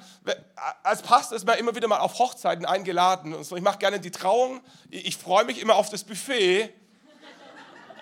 [0.83, 3.57] als Pastor ist man immer wieder mal auf Hochzeiten eingeladen und so.
[3.57, 6.73] Ich mache gerne die Trauung, ich, ich freue mich immer auf das Buffet.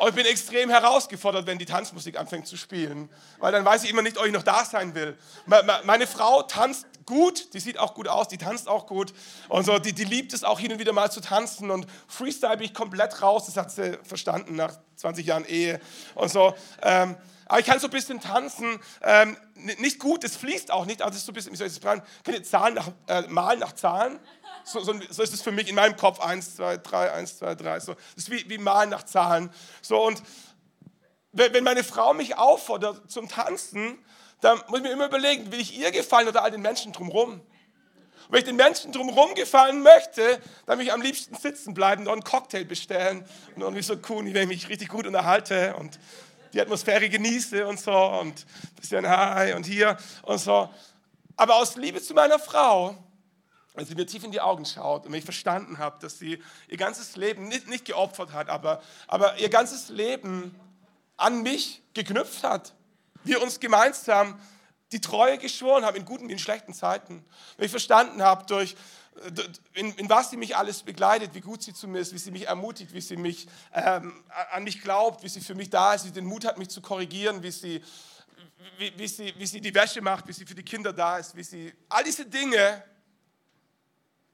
[0.02, 3.90] Und ich bin extrem herausgefordert, wenn die Tanzmusik anfängt zu spielen, weil dann weiß ich
[3.90, 5.16] immer nicht, ob ich noch da sein will.
[5.84, 9.14] Meine Frau tanzt gut, die sieht auch gut aus, die tanzt auch gut
[9.48, 12.56] und so, die, die liebt es auch hin und wieder mal zu tanzen und Freestyle
[12.56, 15.80] bin ich komplett raus, das hat sie verstanden nach 20 Jahren Ehe
[16.16, 16.52] und so.
[16.82, 21.00] Ähm, aber ich kann so ein bisschen tanzen, ähm, nicht gut, es fließt auch nicht,
[21.00, 22.88] also es ist so ein bisschen, wie soll ich das sagen, kann ich Zahlen nach,
[23.06, 24.18] äh, malen nach Zahlen?
[24.64, 27.54] So, so, so, ist es für mich in meinem Kopf, 1, 2, 3, 1, 2,
[27.54, 27.94] 3, so.
[27.94, 29.50] Das ist wie, wie malen nach Zahlen.
[29.80, 30.22] So, und
[31.32, 33.98] wenn meine Frau mich auffordert zum Tanzen,
[34.40, 37.40] dann muss ich mir immer überlegen, will ich ihr gefallen oder all den Menschen drumherum?
[38.28, 42.12] Wenn ich den Menschen drumherum gefallen möchte, dann will ich am liebsten sitzen bleiben und
[42.12, 45.98] einen Cocktail bestellen und irgendwie so cool, wenn ich mich richtig gut unterhalte und
[46.52, 50.68] die Atmosphäre genieße und so und ein bisschen Hi und hier und so.
[51.36, 52.96] Aber aus Liebe zu meiner Frau,
[53.74, 56.76] als sie mir tief in die Augen schaut und ich verstanden habe, dass sie ihr
[56.76, 60.54] ganzes Leben nicht, nicht geopfert hat, aber, aber ihr ganzes Leben
[61.16, 62.74] an mich geknüpft hat.
[63.24, 64.38] Wir uns gemeinsam
[64.90, 67.24] die Treue geschworen haben, in guten wie in schlechten Zeiten.
[67.56, 68.76] Wenn ich verstanden habe, durch,
[69.72, 72.30] in, in, was sie mich alles begleitet, wie gut sie zu mir ist, wie sie
[72.30, 76.04] mich ermutigt, wie sie mich, ähm, an mich glaubt, wie sie für mich da ist,
[76.04, 77.82] wie sie den Mut hat, mich zu korrigieren, wie sie,
[78.78, 81.34] wie, wie, sie, wie sie die Wäsche macht, wie sie für die Kinder da ist,
[81.36, 82.82] wie sie, all diese Dinge,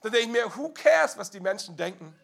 [0.03, 2.15] da denke ich mir, who cares, was die Menschen denken?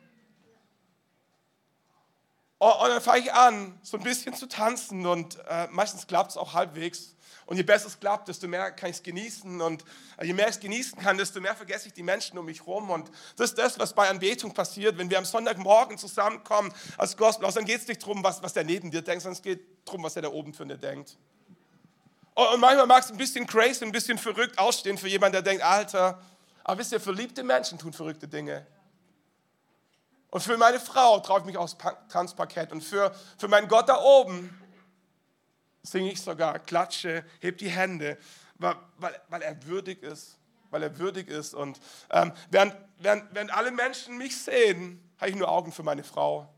[2.58, 6.36] Und dann fange ich an, so ein bisschen zu tanzen und äh, meistens klappt es
[6.36, 7.14] auch halbwegs.
[7.46, 9.60] Und je besser es klappt, desto mehr kann ich es genießen.
[9.60, 9.84] Und
[10.16, 12.60] äh, je mehr ich es genießen kann, desto mehr vergesse ich die Menschen um mich
[12.60, 12.90] herum.
[12.90, 14.96] Und das ist das, was bei Anbetung passiert.
[14.96, 18.64] Wenn wir am Sonntagmorgen zusammenkommen als Gospel, dann geht es nicht darum, was, was der
[18.64, 21.18] neben dir denkt, sondern es geht darum, was der da oben für dir denkt.
[22.34, 25.62] Und manchmal mag es ein bisschen crazy, ein bisschen verrückt ausstehen für jemanden, der denkt,
[25.62, 26.20] Alter,
[26.64, 28.66] aber wisst ihr, verliebte Menschen tun verrückte Dinge.
[30.30, 31.76] Und für meine Frau traue ich mich aufs
[32.08, 32.72] Tanzparkett.
[32.72, 34.50] Und für, für meinen Gott da oben
[35.82, 38.18] singe ich sogar, klatsche, heb die Hände,
[38.56, 40.38] weil, weil, weil er würdig ist.
[40.70, 41.54] Weil er würdig ist.
[41.54, 41.78] Und
[42.10, 46.52] ähm, während, während, während alle Menschen mich sehen, habe ich nur Augen für meine Frau.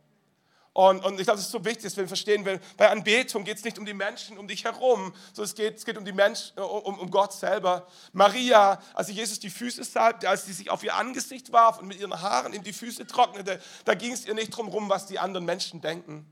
[0.77, 3.57] Und, und ich glaube, es ist so wichtig, dass wir verstehen, weil bei Anbetung geht
[3.57, 6.13] es nicht um die Menschen um dich herum, sondern es geht, es geht um, die
[6.13, 7.87] Menschen, äh, um, um Gott selber.
[8.13, 11.99] Maria, als Jesus die Füße salbte, als sie sich auf ihr Angesicht warf und mit
[11.99, 15.19] ihren Haaren in die Füße trocknete, da ging es ihr nicht darum rum, was die
[15.19, 16.27] anderen Menschen denken.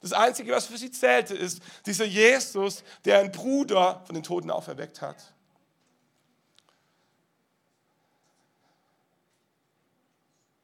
[0.00, 4.50] Das Einzige, was für sie zählte, ist dieser Jesus, der einen Bruder von den Toten
[4.50, 5.34] auferweckt hat.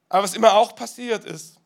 [0.09, 1.61] Aber was immer auch passiert ist,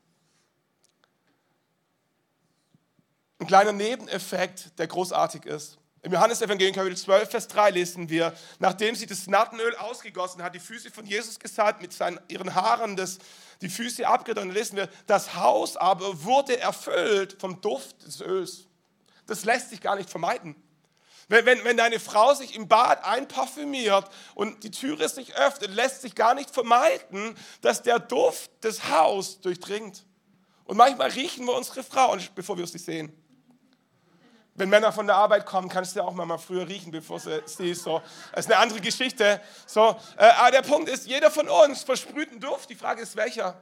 [3.41, 5.79] Ein kleiner Nebeneffekt, der großartig ist.
[6.03, 10.61] Im Johannesevangelium Kapitel 12, Vers 3 lesen wir, nachdem sie das Nattenöl ausgegossen hat, die
[10.61, 13.19] Füße von Jesus gesalbt, mit seinen, ihren Haaren das,
[13.63, 18.67] die Füße abgetan, lesen wir, das Haus aber wurde erfüllt vom Duft des Öls.
[19.27, 20.55] Das lässt sich gar nicht vermeiden.
[21.29, 26.03] Wenn, wenn, wenn deine Frau sich im Bad einparfümiert und die Türe sich öffnet, lässt
[26.03, 30.05] sich gar nicht vermeiden, dass der Duft des Haus durchdringt.
[30.65, 33.17] Und manchmal riechen wir unsere Frauen, bevor wir sie sehen.
[34.55, 37.43] Wenn Männer von der Arbeit kommen, kannst du ja auch mal, früher riechen, bevor sie
[37.47, 37.85] siehst.
[37.85, 38.03] So.
[38.33, 39.41] Das ist eine andere Geschichte.
[39.67, 42.69] So, äh, aber der Punkt ist, jeder von uns versprüht einen Duft.
[42.69, 43.61] Die Frage ist, welcher?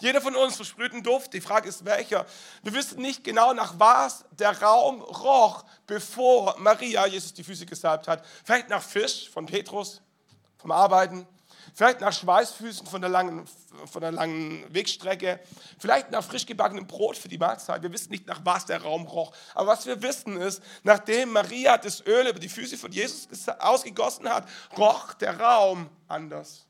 [0.00, 1.32] Jeder von uns versprüht einen Duft.
[1.32, 2.24] Die Frage ist, welcher?
[2.62, 8.06] Wir wissen nicht genau, nach was der Raum roch, bevor Maria Jesus die Füße gesalbt
[8.06, 8.24] hat.
[8.44, 10.00] Vielleicht nach Fisch von Petrus,
[10.56, 11.26] vom Arbeiten.
[11.74, 13.46] Vielleicht nach Schweißfüßen von der langen,
[13.90, 15.40] von der langen Wegstrecke.
[15.78, 17.82] Vielleicht nach frisch gebackenem Brot für die Mahlzeit.
[17.82, 19.32] Wir wissen nicht, nach was der Raum roch.
[19.54, 23.28] Aber was wir wissen ist, nachdem Maria das Öl über die Füße von Jesus
[23.58, 26.66] ausgegossen hat, roch der Raum anders.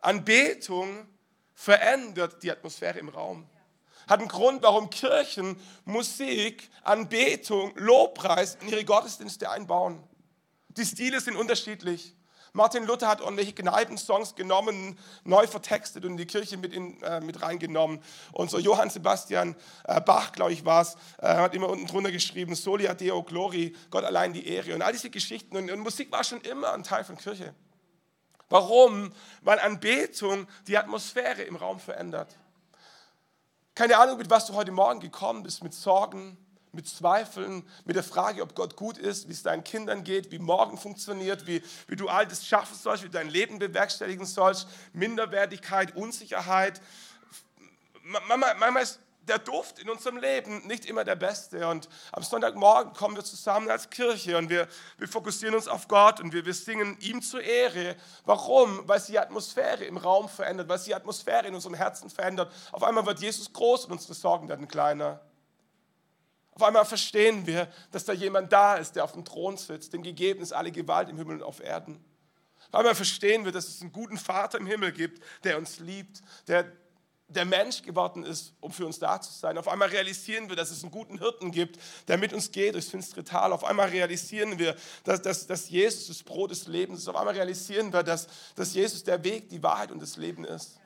[0.00, 1.06] Anbetung
[1.54, 3.46] verändert die Atmosphäre im Raum.
[4.08, 10.02] Hat einen Grund, warum Kirchen Musik, Anbetung, Lobpreis in ihre Gottesdienste einbauen.
[10.70, 12.14] Die Stile sind unterschiedlich.
[12.52, 17.20] Martin Luther hat ordentliche Kneipensongs genommen, neu vertextet und in die Kirche mit, in, äh,
[17.20, 18.02] mit reingenommen.
[18.32, 22.10] Und so Johann Sebastian äh, Bach, glaube ich, war es, äh, hat immer unten drunter
[22.10, 24.74] geschrieben, Solia Deo Glori, Gott allein die Ehre.
[24.74, 25.56] Und all diese Geschichten.
[25.56, 27.54] Und, und Musik war schon immer ein Teil von Kirche.
[28.48, 29.12] Warum?
[29.42, 32.36] Weil Anbetung die Atmosphäre im Raum verändert.
[33.76, 36.36] Keine Ahnung, mit was du heute Morgen gekommen bist, mit Sorgen,
[36.72, 40.38] mit Zweifeln, mit der Frage, ob Gott gut ist, wie es deinen Kindern geht, wie
[40.38, 44.68] morgen funktioniert, wie, wie du all das schaffen sollst, wie du dein Leben bewerkstelligen sollst,
[44.92, 46.80] Minderwertigkeit, Unsicherheit.
[48.02, 51.66] Manchmal ist der Duft in unserem Leben nicht immer der beste.
[51.68, 54.66] Und am Sonntagmorgen kommen wir zusammen als Kirche und wir,
[54.98, 57.96] wir fokussieren uns auf Gott und wir, wir singen ihm zur Ehre.
[58.24, 58.86] Warum?
[58.88, 62.52] Weil sie die Atmosphäre im Raum verändert, weil sie die Atmosphäre in unserem Herzen verändert.
[62.72, 65.20] Auf einmal wird Jesus groß und unsere Sorgen werden kleiner.
[66.52, 70.02] Auf einmal verstehen wir, dass da jemand da ist, der auf dem Thron sitzt, dem
[70.02, 72.04] gegeben ist alle Gewalt im Himmel und auf Erden.
[72.68, 76.20] Auf einmal verstehen wir, dass es einen guten Vater im Himmel gibt, der uns liebt,
[76.48, 76.70] der
[77.30, 79.56] der Mensch geworden ist, um für uns da zu sein.
[79.56, 82.90] Auf einmal realisieren wir, dass es einen guten Hirten gibt, der mit uns geht durchs
[82.90, 83.52] finstere Tal.
[83.52, 87.08] Auf einmal realisieren wir, dass, dass, dass Jesus das Brot des Lebens ist.
[87.08, 90.79] Auf einmal realisieren wir, dass, dass Jesus der Weg, die Wahrheit und das Leben ist.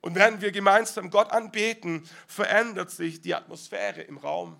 [0.00, 4.58] Und während wir gemeinsam Gott anbeten, verändert sich die Atmosphäre im Raum.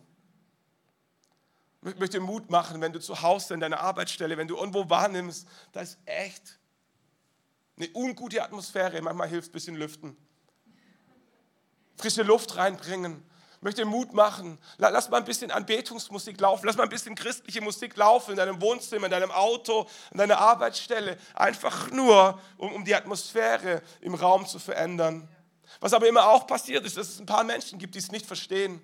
[1.83, 5.49] Ich möchte Mut machen, wenn du zu Hause in deiner Arbeitsstelle, wenn du irgendwo wahrnimmst,
[5.73, 6.59] da ist echt
[7.79, 9.01] eine ungute Atmosphäre.
[9.01, 10.15] Manchmal hilft ein bisschen lüften.
[11.97, 13.23] Frische Luft reinbringen.
[13.63, 14.59] Möchte Mut machen.
[14.79, 16.67] Lass mal ein bisschen Anbetungsmusik laufen.
[16.67, 20.39] Lass mal ein bisschen christliche Musik laufen in deinem Wohnzimmer, in deinem Auto, in deiner
[20.39, 21.19] Arbeitsstelle.
[21.35, 25.29] Einfach nur, um, um die Atmosphäre im Raum zu verändern.
[25.79, 28.27] Was aber immer auch passiert ist, dass es ein paar Menschen gibt, die es nicht
[28.27, 28.83] verstehen.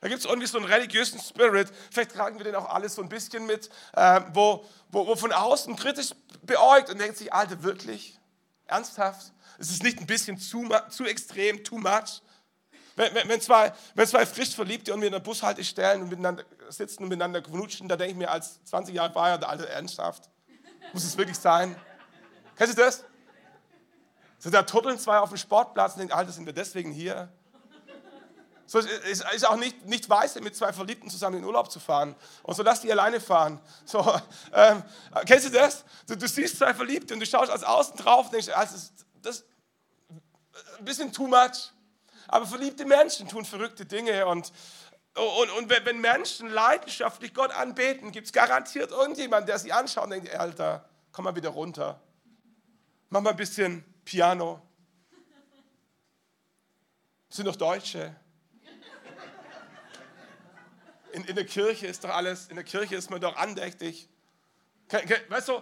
[0.00, 3.02] Da gibt es irgendwie so einen religiösen Spirit, vielleicht tragen wir den auch alle so
[3.02, 7.62] ein bisschen mit, äh, wo, wo, wo von außen kritisch beäugt und denkt sich, Alter,
[7.62, 8.18] wirklich?
[8.66, 9.32] Ernsthaft?
[9.58, 12.22] Ist es nicht ein bisschen zu, zu extrem, too much?
[12.96, 16.44] Wenn, wenn, wenn, zwei, wenn zwei frisch Verliebte und wir in der Bushaltestelle und miteinander
[16.68, 20.28] sitzen und miteinander knutschen, da denke ich mir als 20 Jahre Feier, der alte ernsthaft.
[20.92, 21.76] Muss es wirklich sein?
[22.56, 23.04] Kennst du das?
[24.38, 27.30] So, da tuppeln zwei auf dem Sportplatz und denken, Alter, sind wir deswegen hier?
[28.70, 32.14] So, es ist auch nicht, nicht weise, mit zwei Verliebten zusammen in Urlaub zu fahren.
[32.44, 33.60] Und so lass die alleine fahren.
[33.84, 33.98] So,
[34.52, 34.84] ähm,
[35.26, 35.84] kennst du das?
[36.06, 38.76] Du, du, siehst zwei Verliebte und du schaust als außen drauf und denkst, also,
[39.22, 39.44] das ist
[40.78, 41.72] ein bisschen too much.
[42.32, 44.52] Aber verliebte Menschen tun verrückte Dinge und,
[45.16, 50.10] und, und wenn Menschen leidenschaftlich Gott anbeten, gibt es garantiert irgendjemand, der sie anschaut und
[50.10, 52.00] denkt, Alter, komm mal wieder runter.
[53.08, 54.62] Mach mal ein bisschen Piano.
[57.28, 58.14] Sind doch Deutsche.
[61.12, 64.08] In, in der Kirche ist doch alles, in der Kirche ist man doch andächtig.
[65.28, 65.60] Weißt du,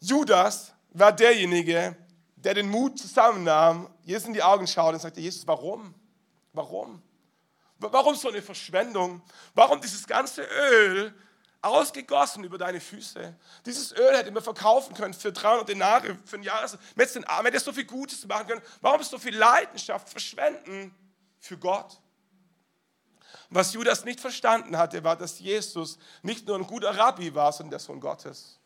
[0.00, 1.96] Judas war derjenige,
[2.44, 5.94] der den Mut zusammennahm, Jesus in die Augen schaute und sagte, Jesus, warum?
[6.52, 7.02] Warum?
[7.78, 9.22] Warum so eine Verschwendung?
[9.54, 11.14] Warum dieses ganze Öl
[11.60, 13.36] ausgegossen über deine Füße?
[13.66, 16.68] Dieses Öl hätte man verkaufen können für 300 Denare, für ein Jahr.
[16.96, 18.62] Man hätte so viel Gutes machen können.
[18.80, 20.94] Warum so viel Leidenschaft verschwenden
[21.38, 22.00] für Gott?
[23.50, 27.70] Was Judas nicht verstanden hatte, war, dass Jesus nicht nur ein guter Rabbi war, sondern
[27.70, 28.57] der Sohn Gottes.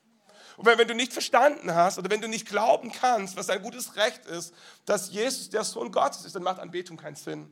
[0.56, 3.62] Und wenn, wenn, du nicht verstanden hast oder wenn du nicht glauben kannst, was ein
[3.62, 7.50] gutes Recht ist, dass Jesus der Sohn Gottes ist, dann macht Anbetung keinen Sinn.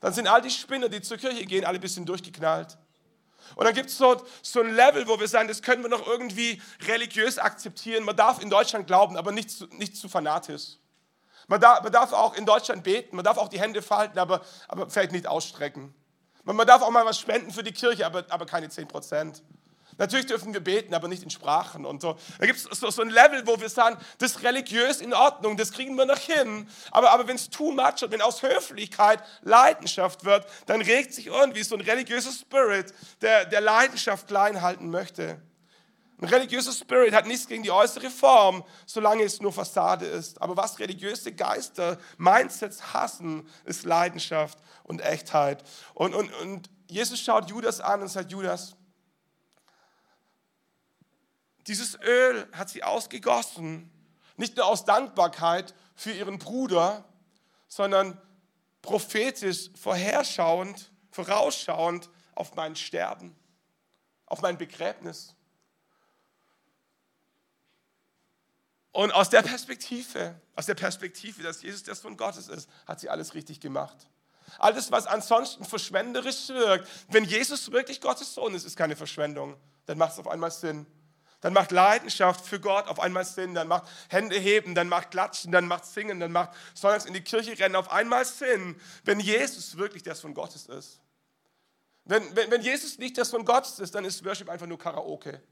[0.00, 2.76] Dann sind all die Spinner, die zur Kirche gehen, alle ein bisschen durchgeknallt.
[3.54, 6.06] Und dann gibt es so, so ein Level, wo wir sagen, das können wir noch
[6.06, 8.04] irgendwie religiös akzeptieren.
[8.04, 10.78] Man darf in Deutschland glauben, aber nicht zu, nicht zu fanatisch.
[11.46, 14.44] Man darf, man darf auch in Deutschland beten, man darf auch die Hände falten, aber,
[14.66, 15.94] aber vielleicht nicht ausstrecken.
[16.42, 19.42] Man darf auch mal was spenden für die Kirche, aber, aber keine 10 Prozent.
[19.98, 22.16] Natürlich dürfen wir beten, aber nicht in Sprachen und so.
[22.38, 25.56] Da gibt es so, so, ein Level, wo wir sagen, das ist religiös in Ordnung,
[25.56, 26.68] das kriegen wir noch hin.
[26.90, 31.28] Aber, aber wenn es too much wird, wenn aus Höflichkeit Leidenschaft wird, dann regt sich
[31.28, 35.40] irgendwie so ein religiöser Spirit, der, der Leidenschaft klein halten möchte.
[36.18, 40.40] Ein religiöser Spirit hat nichts gegen die äußere Form, solange es nur Fassade ist.
[40.40, 45.62] Aber was religiöse Geister, Mindsets hassen, ist Leidenschaft und Echtheit.
[45.92, 48.76] Und, und, und Jesus schaut Judas an und sagt, Judas,
[51.66, 53.90] dieses Öl hat sie ausgegossen,
[54.36, 57.04] nicht nur aus Dankbarkeit für ihren Bruder,
[57.68, 58.20] sondern
[58.82, 63.34] prophetisch vorherschauend, vorausschauend auf mein Sterben,
[64.26, 65.34] auf mein Begräbnis.
[68.92, 73.10] Und aus der Perspektive, aus der Perspektive, dass Jesus der Sohn Gottes ist, hat sie
[73.10, 74.08] alles richtig gemacht.
[74.58, 76.88] Alles, was ansonsten verschwenderisch wirkt.
[77.08, 79.56] Wenn Jesus wirklich Gottes Sohn ist, ist keine Verschwendung.
[79.86, 80.86] Dann macht es auf einmal Sinn.
[81.40, 83.54] Dann macht Leidenschaft für Gott auf einmal Sinn.
[83.54, 87.22] Dann macht Hände heben, dann macht Klatschen, dann macht Singen, dann macht Sonntags in die
[87.22, 91.00] Kirche rennen auf einmal Sinn, wenn Jesus wirklich der Sohn Gottes ist.
[92.04, 95.42] Wenn, wenn, wenn Jesus nicht der Sohn Gottes ist, dann ist Worship einfach nur Karaoke.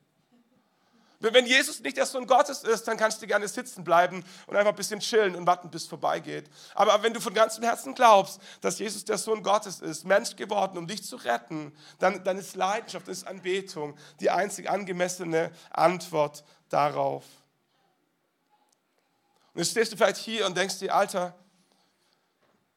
[1.33, 4.73] Wenn Jesus nicht der Sohn Gottes ist, dann kannst du gerne sitzen bleiben und einfach
[4.73, 6.51] ein bisschen chillen und warten, bis es vorbeigeht.
[6.75, 10.77] Aber wenn du von ganzem Herzen glaubst, dass Jesus der Sohn Gottes ist, Mensch geworden,
[10.77, 17.25] um dich zu retten, dann, dann ist Leidenschaft, ist Anbetung die einzig angemessene Antwort darauf.
[19.55, 21.35] Und jetzt stehst du vielleicht hier und denkst dir, Alter,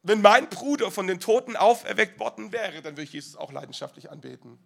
[0.04, 4.10] wenn mein Bruder von den Toten auferweckt worden wäre, dann würde ich Jesus auch leidenschaftlich
[4.10, 4.58] anbeten.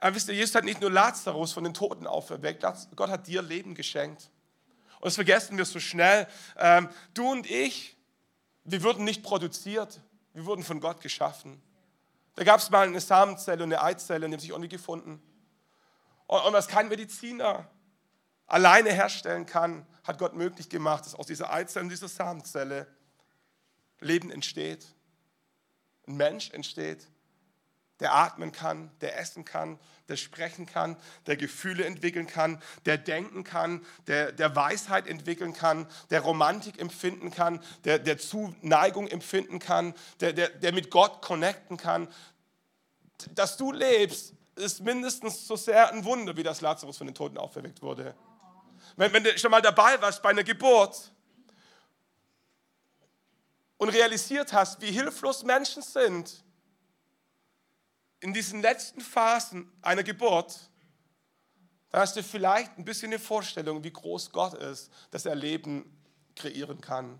[0.00, 2.64] Aber wisst ihr, Jesus hat nicht nur Lazarus von den Toten auferweckt,
[2.96, 4.30] Gott hat dir Leben geschenkt.
[4.98, 6.26] Und das vergessen wir so schnell.
[6.56, 7.96] Ähm, du und ich,
[8.64, 10.00] wir wurden nicht produziert,
[10.32, 11.62] wir wurden von Gott geschaffen.
[12.34, 15.22] Da gab es mal eine Samenzelle und eine Eizelle die haben sich nie gefunden.
[16.26, 17.68] Und, und was kein Mediziner
[18.46, 22.86] alleine herstellen kann, hat Gott möglich gemacht, dass aus dieser Eizelle und dieser Samenzelle
[24.00, 24.86] Leben entsteht.
[26.06, 27.06] Ein Mensch entsteht
[28.00, 33.44] der atmen kann, der essen kann, der sprechen kann, der Gefühle entwickeln kann, der denken
[33.44, 39.94] kann, der, der Weisheit entwickeln kann, der Romantik empfinden kann, der, der Zuneigung empfinden kann,
[40.20, 42.08] der, der, der mit Gott connecten kann.
[43.34, 47.38] Dass du lebst, ist mindestens so sehr ein Wunder, wie das Lazarus von den Toten
[47.38, 48.14] auferweckt wurde.
[48.96, 51.12] Wenn, wenn du schon mal dabei warst bei einer Geburt
[53.76, 56.44] und realisiert hast, wie hilflos Menschen sind,
[58.20, 60.70] in diesen letzten Phasen einer Geburt,
[61.90, 65.98] dann hast du vielleicht ein bisschen eine Vorstellung, wie groß Gott ist, dass er Leben
[66.36, 67.18] kreieren kann.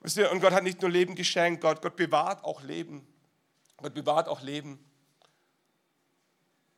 [0.00, 3.06] Und Gott hat nicht nur Leben geschenkt, Gott, Gott bewahrt auch Leben.
[3.76, 4.78] Gott bewahrt auch Leben.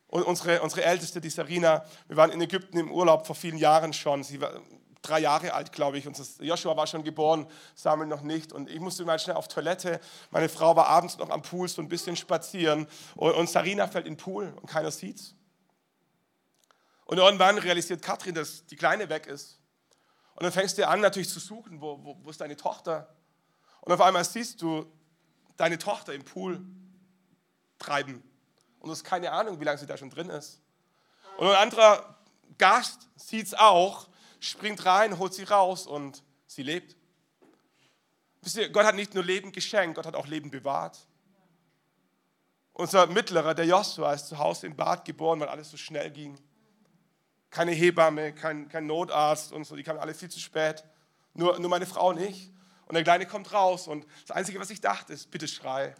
[0.07, 3.93] Und unsere, unsere Älteste, die Sarina, wir waren in Ägypten im Urlaub vor vielen Jahren
[3.93, 4.23] schon.
[4.23, 4.61] Sie war
[5.03, 6.07] drei Jahre alt, glaube ich.
[6.07, 8.51] Und Joshua war schon geboren, Samuel noch nicht.
[8.51, 9.99] Und ich musste mal schnell auf Toilette.
[10.31, 12.87] Meine Frau war abends noch am Pool so ein bisschen spazieren.
[13.15, 15.35] Und, Sarina fällt in den Pool und keiner sieht's.
[17.05, 19.59] Und irgendwann realisiert Katrin, dass die Kleine weg ist.
[20.35, 23.13] Und dann fängst du an, natürlich zu suchen, wo, wo, wo ist deine Tochter?
[23.81, 24.91] Und auf einmal siehst du
[25.57, 26.65] deine Tochter im Pool
[27.77, 28.23] treiben.
[28.79, 30.61] Und du hast keine Ahnung, wie lange sie da schon drin ist.
[31.37, 32.17] Und ein anderer
[32.57, 34.07] Gast sieht es auch
[34.43, 36.95] springt rein, holt sie raus und sie lebt.
[38.41, 41.07] Wisst ihr, Gott hat nicht nur Leben geschenkt, Gott hat auch Leben bewahrt.
[42.73, 46.37] Unser Mittlerer, der Joshua, ist zu Hause im Bad geboren, weil alles so schnell ging.
[47.49, 50.83] Keine Hebamme, kein, kein Notarzt und so, die kamen alle viel zu spät.
[51.33, 52.51] Nur, nur meine Frau nicht.
[52.87, 55.95] Und der Kleine kommt raus und das Einzige, was ich dachte, ist, bitte schrei.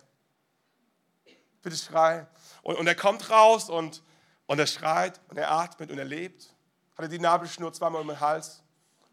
[1.61, 2.27] Bitte schrei.
[2.61, 4.03] Und, und er kommt raus und,
[4.47, 6.52] und er schreit und er atmet und er lebt
[6.95, 8.63] hatte die Nabelschnur zweimal um den Hals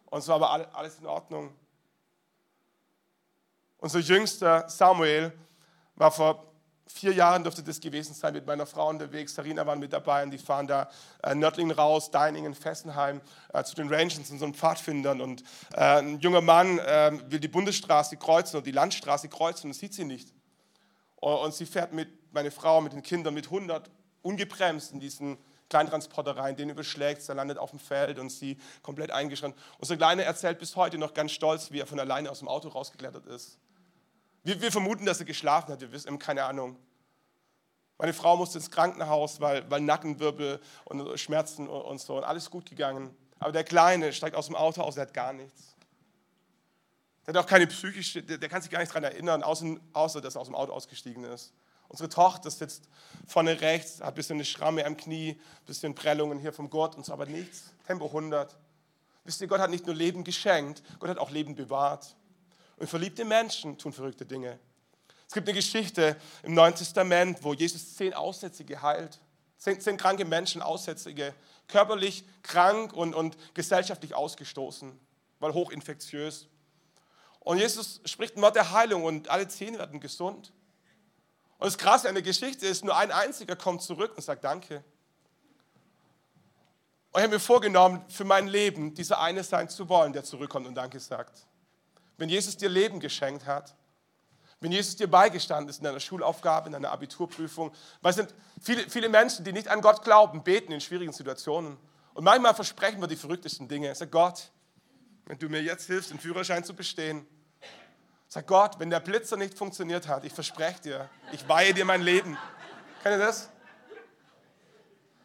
[0.06, 1.54] und es war aber alles in Ordnung.
[3.78, 5.32] Unser jüngster Samuel
[5.94, 6.50] war vor
[6.86, 9.34] vier Jahren, dürfte das gewesen sein, mit meiner Frau unterwegs.
[9.34, 10.90] Sarina war mit dabei und die fahren da
[11.22, 13.20] äh, Nördlingen raus, Deiningen, Fessenheim
[13.52, 15.20] äh, zu den Rangers und so einem Pfadfindern.
[15.20, 19.74] Und äh, ein junger Mann äh, will die Bundesstraße kreuzen und die Landstraße kreuzen und
[19.74, 20.34] sieht sie nicht.
[21.16, 23.90] Und sie fährt mit, meine Frau, mit den Kindern mit 100
[24.22, 25.38] ungebremst in diesen
[25.70, 29.58] Kleintransporter rein, den überschlägt, er landet auf dem Feld und sie komplett eingeschränkt.
[29.78, 32.68] Unser Kleiner erzählt bis heute noch ganz stolz, wie er von alleine aus dem Auto
[32.68, 33.58] rausgeklettert ist.
[34.42, 36.76] Wir, wir vermuten, dass er geschlafen hat, wir wissen keine Ahnung.
[37.98, 42.66] Meine Frau musste ins Krankenhaus, weil, weil Nackenwirbel und Schmerzen und, so und alles gut
[42.66, 43.14] gegangen.
[43.38, 45.76] Aber der Kleine steigt aus dem Auto aus, er hat gar nichts.
[47.26, 50.20] Der hat auch keine psychische, der, der kann sich gar nicht daran erinnern, außer, außer
[50.20, 51.52] dass er aus dem Auto ausgestiegen ist.
[51.90, 52.88] Unsere Tochter sitzt
[53.26, 56.94] vorne rechts, hat ein bisschen eine Schramme am Knie, ein bisschen Prellungen hier vom Gott
[56.94, 57.64] und so, aber nichts.
[57.84, 58.56] Tempo 100.
[59.24, 62.14] Wisst ihr, Gott hat nicht nur Leben geschenkt, Gott hat auch Leben bewahrt.
[62.76, 64.60] Und verliebte Menschen tun verrückte Dinge.
[65.26, 69.18] Es gibt eine Geschichte im Neuen Testament, wo Jesus zehn Aussätzige heilt.
[69.58, 71.34] Zehn, zehn kranke Menschen, Aussätzige,
[71.66, 74.96] körperlich krank und, und gesellschaftlich ausgestoßen,
[75.40, 76.46] weil hochinfektiös.
[77.40, 80.52] Und Jesus spricht ein Wort der Heilung und alle zehn werden gesund.
[81.60, 84.82] Und das Krasse an der Geschichte ist, nur ein einziger kommt zurück und sagt Danke.
[87.12, 90.66] Und ich habe mir vorgenommen, für mein Leben dieser eine sein zu wollen, der zurückkommt
[90.66, 91.46] und Danke sagt.
[92.16, 93.74] Wenn Jesus dir Leben geschenkt hat,
[94.60, 98.88] wenn Jesus dir beigestanden ist in deiner Schulaufgabe, in deiner Abiturprüfung, weil es sind viele,
[98.88, 101.76] viele Menschen, die nicht an Gott glauben, beten in schwierigen Situationen.
[102.14, 103.94] Und manchmal versprechen wir die verrücktesten Dinge.
[103.94, 104.50] Sag Gott,
[105.26, 107.26] wenn du mir jetzt hilfst, den Führerschein zu bestehen.
[108.32, 112.00] Sag Gott, wenn der Blitzer nicht funktioniert hat, ich verspreche dir, ich weihe dir mein
[112.00, 112.38] Leben.
[113.02, 113.50] Kennt ihr das?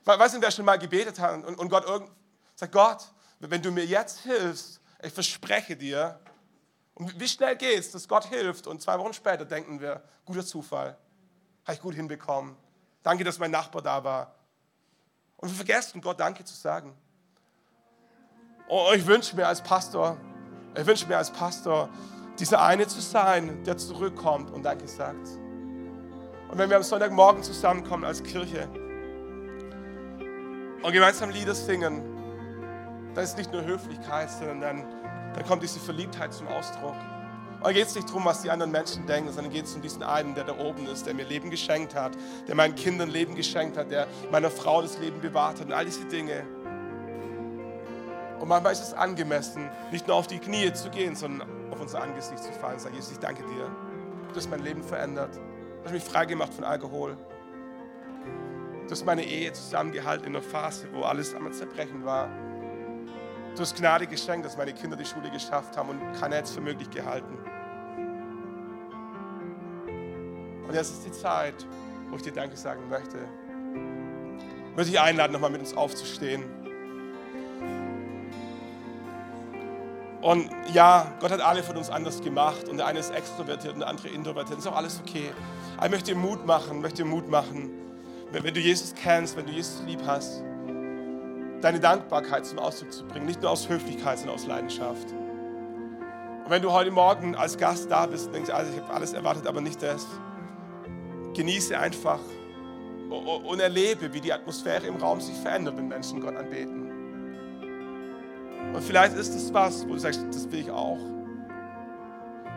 [0.04, 2.10] Weißt du, wer schon mal gebetet hat und, und Gott irgend,
[2.56, 3.04] sagt Gott,
[3.38, 6.20] wenn du mir jetzt hilfst, ich verspreche dir,
[6.96, 10.44] und wie schnell geht es, dass Gott hilft und zwei Wochen später denken wir, guter
[10.44, 10.98] Zufall,
[11.64, 12.58] habe ich gut hinbekommen.
[13.04, 14.34] Danke, dass mein Nachbar da war.
[15.38, 16.98] Und wir vergessen, Gott Danke zu sagen.
[18.68, 20.18] Oh, ich wünsche mir als Pastor,
[20.76, 21.88] ich wünsche mir als Pastor,
[22.40, 25.28] dieser eine zu sein, der zurückkommt und Danke sagt.
[26.50, 28.68] Und wenn wir am Sonntagmorgen zusammenkommen als Kirche
[30.84, 32.04] und gemeinsam Lieder singen,
[33.14, 34.86] dann ist nicht nur Höflichkeit, sondern dann,
[35.34, 36.96] dann kommt diese Verliebtheit zum Ausdruck.
[37.62, 40.04] Und geht es nicht darum, was die anderen Menschen denken, sondern geht es um diesen
[40.04, 42.12] einen, der da oben ist, der mir Leben geschenkt hat,
[42.48, 45.86] der meinen Kindern Leben geschenkt hat, der meiner Frau das Leben bewahrt hat und all
[45.86, 46.46] diese Dinge.
[48.46, 52.04] Und manchmal ist es angemessen, nicht nur auf die Knie zu gehen, sondern auf unser
[52.04, 52.78] Angesicht zu fallen.
[52.78, 53.76] Sag Jesus, ich danke dir.
[54.30, 55.36] Du hast mein Leben verändert.
[55.36, 57.18] Du hast mich freigemacht von Alkohol.
[58.84, 62.30] Du hast meine Ehe zusammengehalten in einer Phase, wo alles am Zerbrechen war.
[63.56, 66.62] Du hast Gnade geschenkt, dass meine Kinder die Schule geschafft haben und keiner hätte für
[66.62, 67.40] möglich gehalten.
[70.68, 71.66] Und jetzt ist die Zeit,
[72.12, 73.18] wo ich dir Danke sagen möchte.
[74.70, 76.65] Ich möchte dich einladen, nochmal mit uns aufzustehen.
[80.26, 83.82] Und ja, Gott hat alle von uns anders gemacht und der eine ist extrovertiert und
[83.82, 84.58] der andere introvertiert.
[84.58, 85.30] Das ist auch alles okay.
[85.78, 87.70] Aber ich möchte Mut machen, möchte Mut machen,
[88.32, 90.42] wenn du Jesus kennst, wenn du Jesus lieb hast,
[91.62, 93.28] deine Dankbarkeit zum Ausdruck zu bringen.
[93.28, 95.12] Nicht nur aus Höflichkeit, sondern aus Leidenschaft.
[95.12, 99.14] Und wenn du heute Morgen als Gast da bist und denkst, also ich habe alles
[99.14, 100.08] erwartet, aber nicht das,
[101.36, 102.20] genieße einfach
[103.12, 106.85] und erlebe, wie die Atmosphäre im Raum sich verändert, wenn Menschen Gott anbeten.
[108.76, 110.98] Und vielleicht ist es was, wo du sagst, das will ich auch.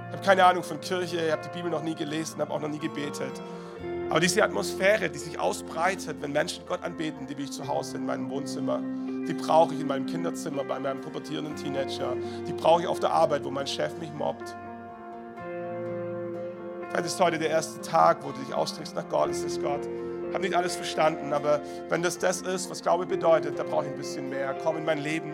[0.09, 2.61] Ich habe keine Ahnung von Kirche, ich habe die Bibel noch nie gelesen, habe auch
[2.61, 3.41] noch nie gebetet.
[4.11, 7.99] Aber diese Atmosphäre, die sich ausbreitet, wenn Menschen Gott anbeten, die wie ich zu Hause
[7.99, 8.81] in meinem Wohnzimmer,
[9.29, 12.17] die brauche ich in meinem Kinderzimmer bei meinem pubertierenden Teenager,
[12.49, 14.57] die brauche ich auf der Arbeit, wo mein Chef mich mobbt.
[16.89, 19.87] Vielleicht ist heute der erste Tag, wo du dich ausstreckst nach Gott, es ist Gott.
[20.29, 21.61] Ich habe nicht alles verstanden, aber
[21.91, 24.57] wenn das das ist, was Glaube bedeutet, da brauche ich ein bisschen mehr.
[24.65, 25.33] Komm in mein Leben,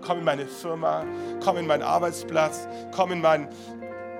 [0.00, 1.04] komm in meine Firma,
[1.42, 3.48] komm in meinen Arbeitsplatz, komm in mein,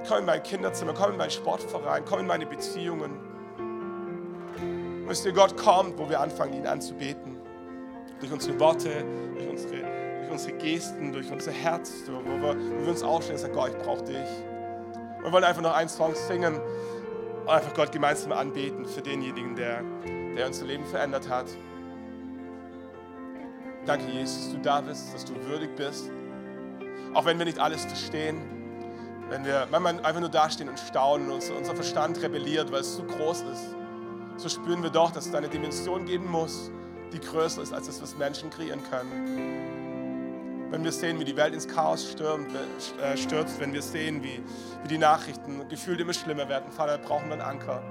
[0.08, 3.18] komm in mein Kinderzimmer, komm in meinen Sportverein, komm in meine Beziehungen.
[5.06, 7.36] Wisst ihr, Gott kommt, wo wir anfangen, ihn anzubeten.
[8.20, 9.04] Durch unsere Worte,
[9.34, 9.80] durch unsere,
[10.20, 13.70] durch unsere Gesten, durch unser Herz, wo wir, wo wir uns aufstellen und sagen, Gott,
[13.70, 14.28] ich brauche dich.
[15.22, 16.60] Wir wollen einfach noch einen Song singen
[17.40, 19.82] und einfach Gott gemeinsam anbeten für denjenigen, der,
[20.36, 21.46] der unser Leben verändert hat.
[23.86, 26.10] Danke, Jesus, dass du da bist, dass du würdig bist.
[27.14, 28.40] Auch wenn wir nicht alles verstehen,
[29.30, 33.04] wenn wir manchmal einfach nur dastehen und staunen und unser Verstand rebelliert, weil es zu
[33.04, 33.76] groß ist,
[34.36, 36.70] so spüren wir doch, dass es eine Dimension geben muss,
[37.12, 40.70] die größer ist als das, was Menschen kreieren können.
[40.70, 42.48] Wenn wir sehen, wie die Welt ins Chaos stürmt,
[43.02, 44.40] äh, stürzt, wenn wir sehen, wie,
[44.82, 47.82] wie die Nachrichten gefühlt immer schlimmer werden, Vater, wir brauchen einen Anker.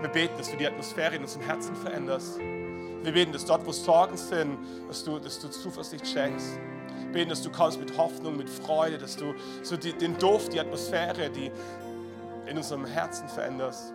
[0.00, 2.40] Wir beten, dass du die Atmosphäre in unserem Herzen veränderst.
[3.02, 6.58] Wir beten, dass dort, wo Sorgen sind, dass du, dass du Zuversicht schenkst.
[7.04, 10.52] Wir beten, dass du kommst mit Hoffnung, mit Freude, dass du so die, den Duft,
[10.52, 11.50] die Atmosphäre, die
[12.46, 13.94] in unserem Herzen veränderst.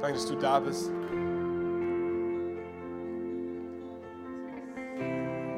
[0.00, 0.90] Danke, dass du da bist.